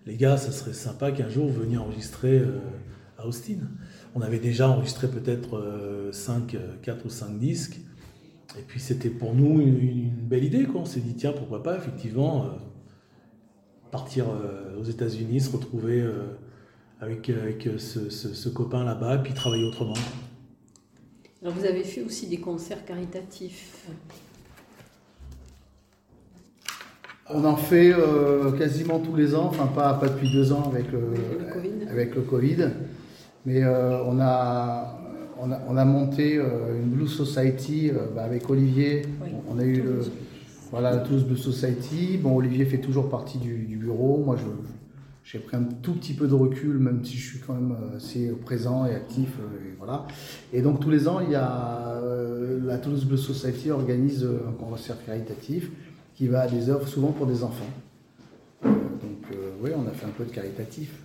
Les 0.06 0.16
gars, 0.16 0.38
ça 0.38 0.52
serait 0.52 0.74
sympa 0.74 1.12
qu'un 1.12 1.30
jour 1.30 1.48
vous 1.48 1.62
veniez 1.62 1.78
enregistrer 1.78 2.42
à 3.18 3.28
Austin 3.28 3.58
on 4.16 4.22
avait 4.22 4.40
déjà 4.40 4.70
enregistré 4.70 5.08
peut-être 5.08 6.10
5, 6.12 6.56
euh, 6.56 6.76
4 6.82 6.98
euh, 6.98 7.02
ou 7.06 7.10
5 7.10 7.38
disques. 7.38 7.80
Et 8.58 8.64
puis 8.64 8.80
c'était 8.80 9.10
pour 9.10 9.36
nous 9.36 9.62
une, 9.62 10.10
belle 10.10 10.44
idée. 10.44 10.64
Quoi. 10.64 10.82
On 10.82 10.86
s'est 10.86 11.00
dit, 11.00 11.16
tiens, 11.16 11.32
pourquoi 11.32 11.62
pas, 11.62 11.78
effectivement, 11.78 12.46
euh, 12.46 12.48
partir 13.92 14.26
aux 14.80 14.84
États-Unis, 14.84 15.42
se 15.42 15.52
retrouver 15.52 16.04
avec, 17.00 17.28
avec 17.30 17.68
ce, 17.80 18.50
copain 18.50 18.84
là-bas, 18.84 19.18
puis 19.18 19.34
travailler 19.34 19.64
autrement. 19.64 19.96
Alors 21.42 21.54
vous 21.54 21.66
avez 21.66 21.84
fait 21.84 22.02
aussi 22.02 22.28
des 22.28 22.40
concerts 22.40 22.86
caritatifs. 22.86 23.88
On 27.30 27.46
en 27.46 27.56
fait 27.56 27.94
quasiment 28.58 29.00
tous 29.00 29.16
les 29.16 29.36
ans, 29.36 29.46
enfin 29.46 29.68
pas, 29.68 29.94
pas 29.94 30.10
depuis 30.10 30.32
deux 30.32 30.52
ans 30.52 30.64
avec, 30.74 30.88
avec 31.90 32.16
le 32.16 32.22
Covid. 32.22 32.70
Mais 33.46 33.64
euh, 33.64 34.04
on, 34.04 34.20
a, 34.20 35.00
on, 35.40 35.78
a, 35.78 35.86
monté 35.86 36.38
euh, 36.38 36.78
une 36.82 36.90
Blues 36.90 37.12
Society 37.12 37.90
euh, 37.90 38.08
bah, 38.14 38.24
avec 38.24 38.50
Olivier. 38.50 39.04
On, 39.50 39.58
a 39.58 39.64
eu 39.64 39.82
le, 39.82 40.02
voilà, 40.72 40.92
la 40.92 40.98
Toulouse 40.98 41.24
Blues 41.24 41.42
Society. 41.42 42.18
Bon, 42.18 42.36
Olivier 42.36 42.66
fait 42.66 42.80
toujours 42.80 43.10
partie 43.10 43.38
du, 43.38 43.78
bureau. 43.78 44.22
Moi, 44.26 44.36
j'ai 45.32 45.38
pris 45.38 45.58
un 45.58 45.64
tout 45.64 45.94
petit 45.94 46.14
peu 46.16 46.28
de 46.28 46.34
recul, 46.34 46.80
même 46.80 47.06
si 47.06 47.16
je 47.16 47.30
suis 47.30 47.40
quand 47.40 47.54
même 47.54 47.76
assez 47.96 48.30
présent 48.30 48.88
et 48.88 48.96
actif. 48.96 49.30
Et, 49.38 49.76
voilà. 49.78 50.08
et 50.52 50.64
donc, 50.64 50.80
tous 50.80 50.90
les 50.90 51.08
ans, 51.08 51.20
il 51.20 51.30
y 51.30 51.36
a, 51.36 52.02
la 52.64 52.78
Toulouse 52.80 53.06
Blues 53.06 53.22
Society 53.22 53.70
organise 53.70 54.26
un 54.26 54.52
concert 54.54 54.96
caritatif 55.06 55.70
qui 56.16 56.28
va 56.28 56.42
à 56.42 56.48
des 56.48 56.72
œuvres 56.72 56.88
souvent 56.88 57.12
pour 57.12 57.28
des 57.28 57.44
enfants. 57.44 57.70
donc, 58.64 59.38
oui, 59.62 59.70
on 59.76 59.88
a 59.88 59.92
fait 59.92 60.08
un 60.08 60.12
peu 60.18 60.26
de 60.26 60.32
caritatif. 60.32 61.00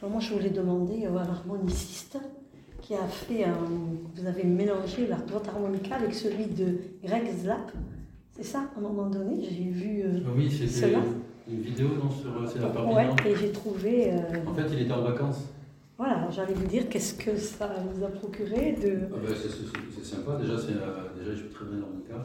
Alors 0.00 0.12
moi, 0.12 0.20
je 0.20 0.32
voulais 0.32 0.50
demander 0.50 1.06
à 1.06 1.10
l'harmoniciste 1.10 2.18
qui 2.82 2.94
a 2.94 3.06
fait 3.08 3.44
un... 3.44 3.68
Vous 4.14 4.26
avez 4.26 4.44
mélangé 4.44 5.08
la 5.08 5.16
droite 5.16 5.48
harmonica 5.48 5.96
avec 5.96 6.14
celui 6.14 6.46
de 6.46 6.78
Greg 7.02 7.36
Zlap. 7.36 7.72
C'est 8.36 8.44
ça, 8.44 8.70
à 8.74 8.78
un 8.78 8.80
moment 8.80 9.10
donné? 9.10 9.42
J'ai 9.42 9.70
vu 9.70 10.02
euh, 10.04 10.20
Oui, 10.36 10.48
c'était 10.50 10.94
une 11.50 11.60
vidéo 11.60 11.88
non, 11.88 12.10
sur 12.10 12.30
euh, 12.30 12.46
c'est 12.46 12.60
la 12.60 12.68
Oui, 12.68 13.02
et 13.26 13.36
j'ai 13.36 13.52
trouvé... 13.52 14.12
Euh, 14.12 14.16
en 14.46 14.54
fait, 14.54 14.66
il 14.72 14.82
était 14.82 14.92
en 14.92 15.02
vacances. 15.02 15.44
Voilà, 15.98 16.28
j'allais 16.30 16.54
vous 16.54 16.66
dire 16.66 16.88
qu'est-ce 16.88 17.14
que 17.14 17.36
ça 17.36 17.74
vous 17.92 18.04
a 18.04 18.08
procuré 18.08 18.72
de... 18.72 19.00
Ah 19.12 19.16
ben, 19.22 19.34
c'est 19.34 20.04
sympa, 20.04 20.36
déjà, 20.40 20.56
déjà 20.56 21.32
je 21.32 21.36
suis 21.36 21.48
très 21.48 21.66
bien 21.66 21.78
l'harmonica. 21.78 22.24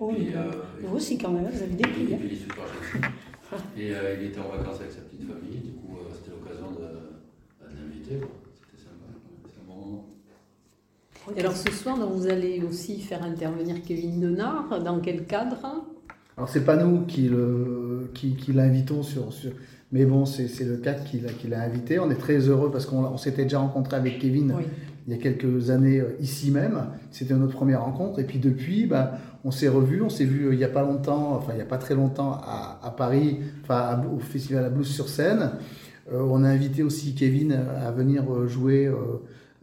Oui, 0.00 0.32
vous 0.80 0.96
aussi 0.96 1.16
quand 1.16 1.30
même, 1.30 1.48
vous 1.48 1.62
avez 1.62 1.74
des 1.74 1.84
prix. 1.84 2.02
Et, 2.02 2.18
il 2.24 2.32
est 2.32 2.36
super 2.36 2.64
gentil. 2.66 3.12
Et 3.76 3.92
il 4.20 4.26
était 4.26 4.40
en 4.40 4.48
vacances 4.48 4.80
avec 4.80 4.90
sa 4.90 5.02
petite 5.02 5.22
famille, 5.28 5.58
du 5.58 5.72
coup 5.74 5.96
c'était 6.12 6.32
l'occasion 6.32 6.72
de 6.72 7.04
c'était 8.04 8.82
sympa, 8.82 9.06
c'est 9.46 9.60
un 9.60 9.66
bon 9.66 9.74
moment. 9.74 10.06
Et 11.34 11.40
alors 11.40 11.56
ce 11.56 11.70
soir, 11.70 11.98
donc, 11.98 12.12
vous 12.12 12.26
allez 12.26 12.62
aussi 12.62 13.00
faire 13.00 13.22
intervenir 13.22 13.82
Kevin 13.82 14.20
Denard. 14.20 14.82
Dans 14.82 15.00
quel 15.00 15.24
cadre? 15.26 15.84
Alors 16.36 16.48
c'est 16.48 16.64
pas 16.64 16.76
nous 16.76 17.02
qui 17.06 17.28
le 17.28 18.10
qui, 18.14 18.34
qui 18.34 18.52
l'invitons 18.52 19.02
sur, 19.02 19.32
sur, 19.32 19.50
mais 19.92 20.04
bon 20.04 20.26
c'est, 20.26 20.48
le 20.64 20.76
cadre 20.76 21.04
qui 21.04 21.20
l'a, 21.20 21.30
qui 21.30 21.48
l'a 21.48 21.62
invité. 21.62 21.98
On 21.98 22.10
est 22.10 22.16
très 22.16 22.38
heureux 22.48 22.70
parce 22.70 22.86
qu'on 22.86 23.16
s'était 23.16 23.44
déjà 23.44 23.58
rencontré 23.58 23.96
avec 23.96 24.18
Kevin 24.18 24.54
il 25.06 25.12
y 25.12 25.16
a 25.16 25.20
quelques 25.20 25.70
années 25.70 26.00
euh, 26.00 26.16
ici 26.20 26.50
même. 26.50 26.86
C'était 27.10 27.34
notre 27.34 27.52
première 27.52 27.84
rencontre 27.84 28.20
et 28.20 28.24
puis 28.24 28.38
depuis, 28.38 28.86
bah, 28.86 29.18
on 29.44 29.50
s'est 29.50 29.68
revus. 29.68 30.02
On 30.02 30.08
s'est 30.08 30.24
vu 30.24 30.46
euh, 30.46 30.54
il 30.54 30.58
n'y 30.58 30.64
a 30.64 30.68
pas 30.68 30.82
longtemps, 30.82 31.34
enfin 31.36 31.52
il 31.52 31.56
n'y 31.56 31.62
a 31.62 31.66
pas 31.66 31.78
très 31.78 31.94
longtemps 31.94 32.32
à, 32.32 32.80
à 32.82 32.90
Paris, 32.90 33.40
enfin 33.62 34.02
au 34.12 34.18
festival 34.18 34.64
à 34.64 34.70
Blues 34.70 34.88
sur 34.88 35.08
scène. 35.08 35.52
Euh, 36.12 36.20
on 36.28 36.42
a 36.42 36.48
invité 36.48 36.82
aussi 36.82 37.14
Kevin 37.14 37.52
à 37.52 37.90
venir 37.90 38.24
jouer 38.46 38.86
euh, 38.86 38.94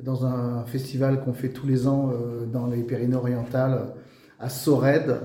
dans 0.01 0.25
un 0.25 0.63
festival 0.65 1.21
qu'on 1.23 1.33
fait 1.33 1.49
tous 1.49 1.67
les 1.67 1.87
ans 1.87 2.11
dans 2.51 2.65
les 2.65 2.81
Pyrénées-Orientales 2.81 3.93
à 4.39 4.49
Sorède, 4.49 5.21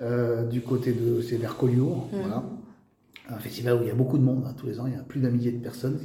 du 0.00 0.60
côté 0.60 0.92
de 0.92 1.20
c'est 1.20 1.36
vers 1.36 1.56
Collioure. 1.56 2.08
Mmh. 2.12 3.32
Un 3.32 3.38
festival 3.38 3.78
où 3.78 3.82
il 3.82 3.88
y 3.88 3.90
a 3.90 3.94
beaucoup 3.94 4.18
de 4.18 4.22
monde, 4.22 4.44
hein, 4.46 4.54
tous 4.56 4.66
les 4.66 4.78
ans, 4.78 4.86
il 4.86 4.92
y 4.92 4.96
a 4.96 5.02
plus 5.02 5.20
d'un 5.20 5.30
millier 5.30 5.50
de 5.50 5.62
personnes. 5.62 5.98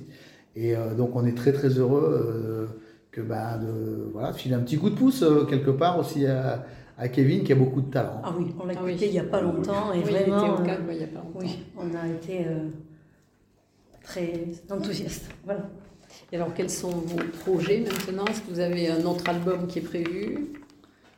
Et 0.55 0.73
donc 0.97 1.15
on 1.15 1.25
est 1.25 1.35
très 1.35 1.53
très 1.53 1.69
heureux 1.69 2.67
que 3.11 3.21
bah, 3.21 3.57
de 3.57 4.09
voilà, 4.11 4.33
filer 4.33 4.55
un 4.55 4.59
petit 4.59 4.77
coup 4.77 4.89
de 4.89 4.95
pouce 4.95 5.23
quelque 5.49 5.71
part 5.71 5.99
aussi 5.99 6.25
à, 6.25 6.65
Kevin 7.11 7.43
qui 7.43 7.51
a 7.51 7.55
beaucoup 7.55 7.81
de 7.81 7.89
talent. 7.89 8.21
Ah 8.23 8.33
oui, 8.37 8.53
on 8.59 8.65
l'a 8.65 8.73
ah 8.77 8.89
écouté 8.89 9.07
il 9.07 9.11
n'y 9.11 9.19
a 9.19 9.23
pas 9.23 9.41
longtemps 9.41 9.91
et 9.93 10.01
vraiment. 10.01 10.63
il 10.91 11.03
a 11.03 11.07
pas 11.07 11.19
longtemps. 11.19 11.31
Oui, 11.35 11.59
on 11.77 11.95
a 11.95 12.07
été 12.07 12.45
très 14.03 14.45
enthousiaste. 14.69 15.29
Voilà. 15.45 15.69
Et 16.31 16.35
alors, 16.35 16.53
quels 16.53 16.69
sont 16.69 16.89
vos 16.89 17.23
projets 17.39 17.81
maintenant? 17.81 18.25
Est-ce 18.25 18.41
que 18.41 18.49
vous 18.49 18.59
avez 18.59 18.89
un 18.89 19.03
autre 19.05 19.27
album 19.29 19.67
qui 19.67 19.79
est 19.79 19.83
prévu? 19.83 20.53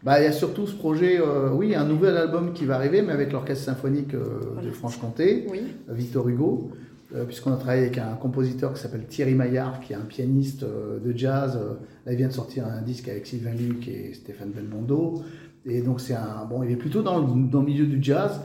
Bah, 0.03 0.19
il 0.19 0.25
y 0.25 0.27
a 0.27 0.33
surtout 0.33 0.67
ce 0.67 0.75
projet, 0.75 1.19
euh, 1.19 1.49
oui, 1.51 1.75
un 1.75 1.85
nouvel 1.85 2.17
album 2.17 2.51
qui 2.53 2.65
va 2.65 2.75
arriver, 2.75 3.01
mais 3.01 3.13
avec 3.13 3.31
l'Orchestre 3.31 3.63
Symphonique 3.63 4.13
euh, 4.13 4.61
de 4.61 4.71
Franche-Comté, 4.71 5.47
Victor 5.87 6.27
Hugo, 6.27 6.71
euh, 7.15 7.23
puisqu'on 7.23 7.53
a 7.53 7.55
travaillé 7.55 7.83
avec 7.83 7.97
un 7.97 8.15
compositeur 8.15 8.73
qui 8.73 8.81
s'appelle 8.81 9.05
Thierry 9.07 9.33
Maillard, 9.33 9.79
qui 9.79 9.93
est 9.93 9.95
un 9.95 10.01
pianiste 10.01 10.65
de 10.65 11.17
jazz. 11.17 11.57
là, 12.05 12.11
il 12.11 12.17
vient 12.17 12.27
de 12.27 12.33
sortir 12.33 12.67
un 12.67 12.81
disque 12.81 13.07
avec 13.07 13.25
Sylvain 13.25 13.53
Luc 13.53 13.87
et 13.87 14.13
Stéphane 14.13 14.51
Belmondo. 14.51 15.23
Et 15.65 15.81
donc, 15.81 16.01
c'est 16.01 16.15
un. 16.15 16.45
Bon, 16.49 16.63
il 16.63 16.71
est 16.71 16.75
plutôt 16.75 17.01
dans, 17.01 17.21
dans 17.21 17.61
le 17.61 17.65
milieu 17.65 17.85
du 17.85 18.03
jazz. 18.03 18.41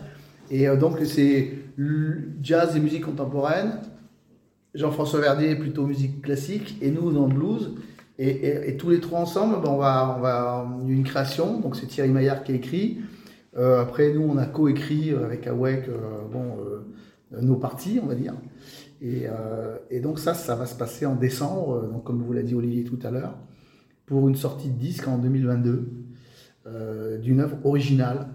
Et 0.53 0.68
donc, 0.77 0.99
c'est 1.05 1.55
jazz 2.40 2.77
et 2.77 2.81
musique 2.81 3.05
contemporaine, 3.05 3.81
Jean-François 4.75 5.21
Verdier 5.21 5.51
est 5.51 5.57
plutôt 5.57 5.87
musique 5.87 6.23
classique 6.23 6.77
et 6.81 6.90
nous 6.90 7.11
dans 7.11 7.27
le 7.27 7.35
blues. 7.35 7.73
Et, 8.18 8.76
tous 8.76 8.90
les 8.90 8.98
trois 8.98 9.20
ensemble, 9.20 9.62
ben 9.62 9.70
on 9.70 9.76
va, 9.76 10.66
une 10.88 11.04
création. 11.04 11.61
Donc 11.61 11.76
c'est 11.76 11.87
Thierry 11.87 12.11
Maillard 12.11 12.42
qui 12.42 12.52
a 12.52 12.54
écrit. 12.57 12.98
Euh, 13.57 13.81
après, 13.81 14.12
nous, 14.12 14.22
on 14.22 14.37
a 14.37 14.46
co-écrit 14.46 15.12
euh, 15.12 15.24
avec 15.24 15.46
Awek 15.46 15.88
euh, 15.88 16.81
nos 17.40 17.57
parties, 17.57 18.00
on 18.02 18.07
va 18.07 18.14
dire. 18.14 18.35
Et, 19.00 20.00
donc 20.00 20.18
ça, 20.18 20.35
ça 20.35 20.57
va 20.57 20.66
se 20.66 20.74
passer 20.74 21.07
en 21.07 21.14
décembre, 21.14 21.88
donc 21.92 22.02
comme 22.02 22.20
vous 22.20 22.33
l'a 22.33 22.42
dit 22.42 22.54
Olivier 22.54 22.83
tout 22.83 22.98
à 23.04 23.12
l'heure, 23.12 23.37
pour 24.07 24.28
une 24.28 24.35
sortie 24.35 24.68
de 24.68 24.78
disque 24.78 25.07
en 25.07 25.18
2022 25.18 25.92
d'une 27.22 27.40
œuvre 27.40 27.59
originale, 27.64 28.26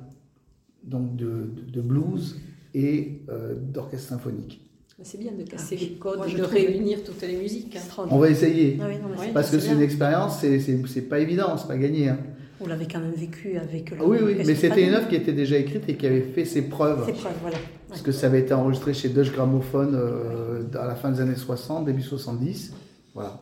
donc 0.85 1.17
de 1.17 1.81
blues 1.81 2.39
et 2.73 3.25
d'orchestre 3.73 4.07
symphonique. 4.07 4.62
C'est 5.01 5.19
bien 5.19 5.32
de 5.32 5.43
casser 5.43 5.75
ah, 5.77 5.84
les 5.84 5.93
codes 5.93 6.21
et 6.29 6.34
de 6.36 6.43
réunir 6.43 7.03
toutes 7.03 7.21
les 7.23 7.36
musiques. 7.36 7.75
Hein. 7.75 8.06
On 8.12 8.19
va 8.19 8.29
essayer. 8.29 8.79
Ah 8.79 8.86
parce 9.34 9.49
que 9.49 9.60
c'est 9.60 9.71
une 9.73 9.82
expérience, 9.82 10.39
c'est 10.39 11.01
pas 11.10 11.19
évident, 11.19 11.58
c'est 11.58 11.67
pas 11.67 11.77
gagné. 11.77 12.10
Hein. 12.10 12.19
Vous 12.60 12.67
l'avez 12.67 12.88
quand 12.88 12.99
même 12.99 13.13
vécu 13.13 13.58
avec 13.58 13.89
le. 13.91 13.97
Ah 13.99 14.03
oui, 14.06 14.19
oui, 14.21 14.36
mais 14.38 14.56
c'était 14.56 14.88
une 14.88 14.93
œuvre 14.93 15.08
qui 15.10 15.15
était 15.15 15.34
déjà 15.34 15.58
écrite 15.58 15.84
et 15.89 15.97
qui 15.97 16.06
avait 16.06 16.21
fait 16.21 16.45
ses 16.45 16.62
preuves. 16.62 17.06
Ses 17.06 17.13
preuves, 17.13 17.34
voilà. 17.41 17.58
Parce 17.89 18.01
que 18.01 18.12
ça 18.12 18.27
avait 18.27 18.39
été 18.39 18.53
enregistré 18.53 18.93
chez 18.93 19.10
Deutsche 19.10 19.34
Grammophon 19.34 19.91
euh, 19.93 20.63
à 20.79 20.86
la 20.86 20.95
fin 20.95 21.12
des 21.12 21.19
années 21.19 21.36
60, 21.36 21.86
début 21.86 22.01
70. 22.01 22.73
Voilà. 23.13 23.41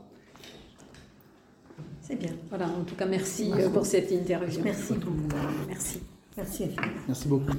C'est 2.02 2.16
bien. 2.16 2.32
Voilà, 2.50 2.66
en 2.68 2.84
tout 2.84 2.96
cas, 2.96 3.06
merci 3.06 3.52
pour 3.74 3.86
cette 3.86 4.12
interview. 4.12 4.62
Merci. 4.64 4.94
Merci. 5.68 6.00
Merci 6.36 6.70
Merci 7.08 7.28
beaucoup. 7.28 7.52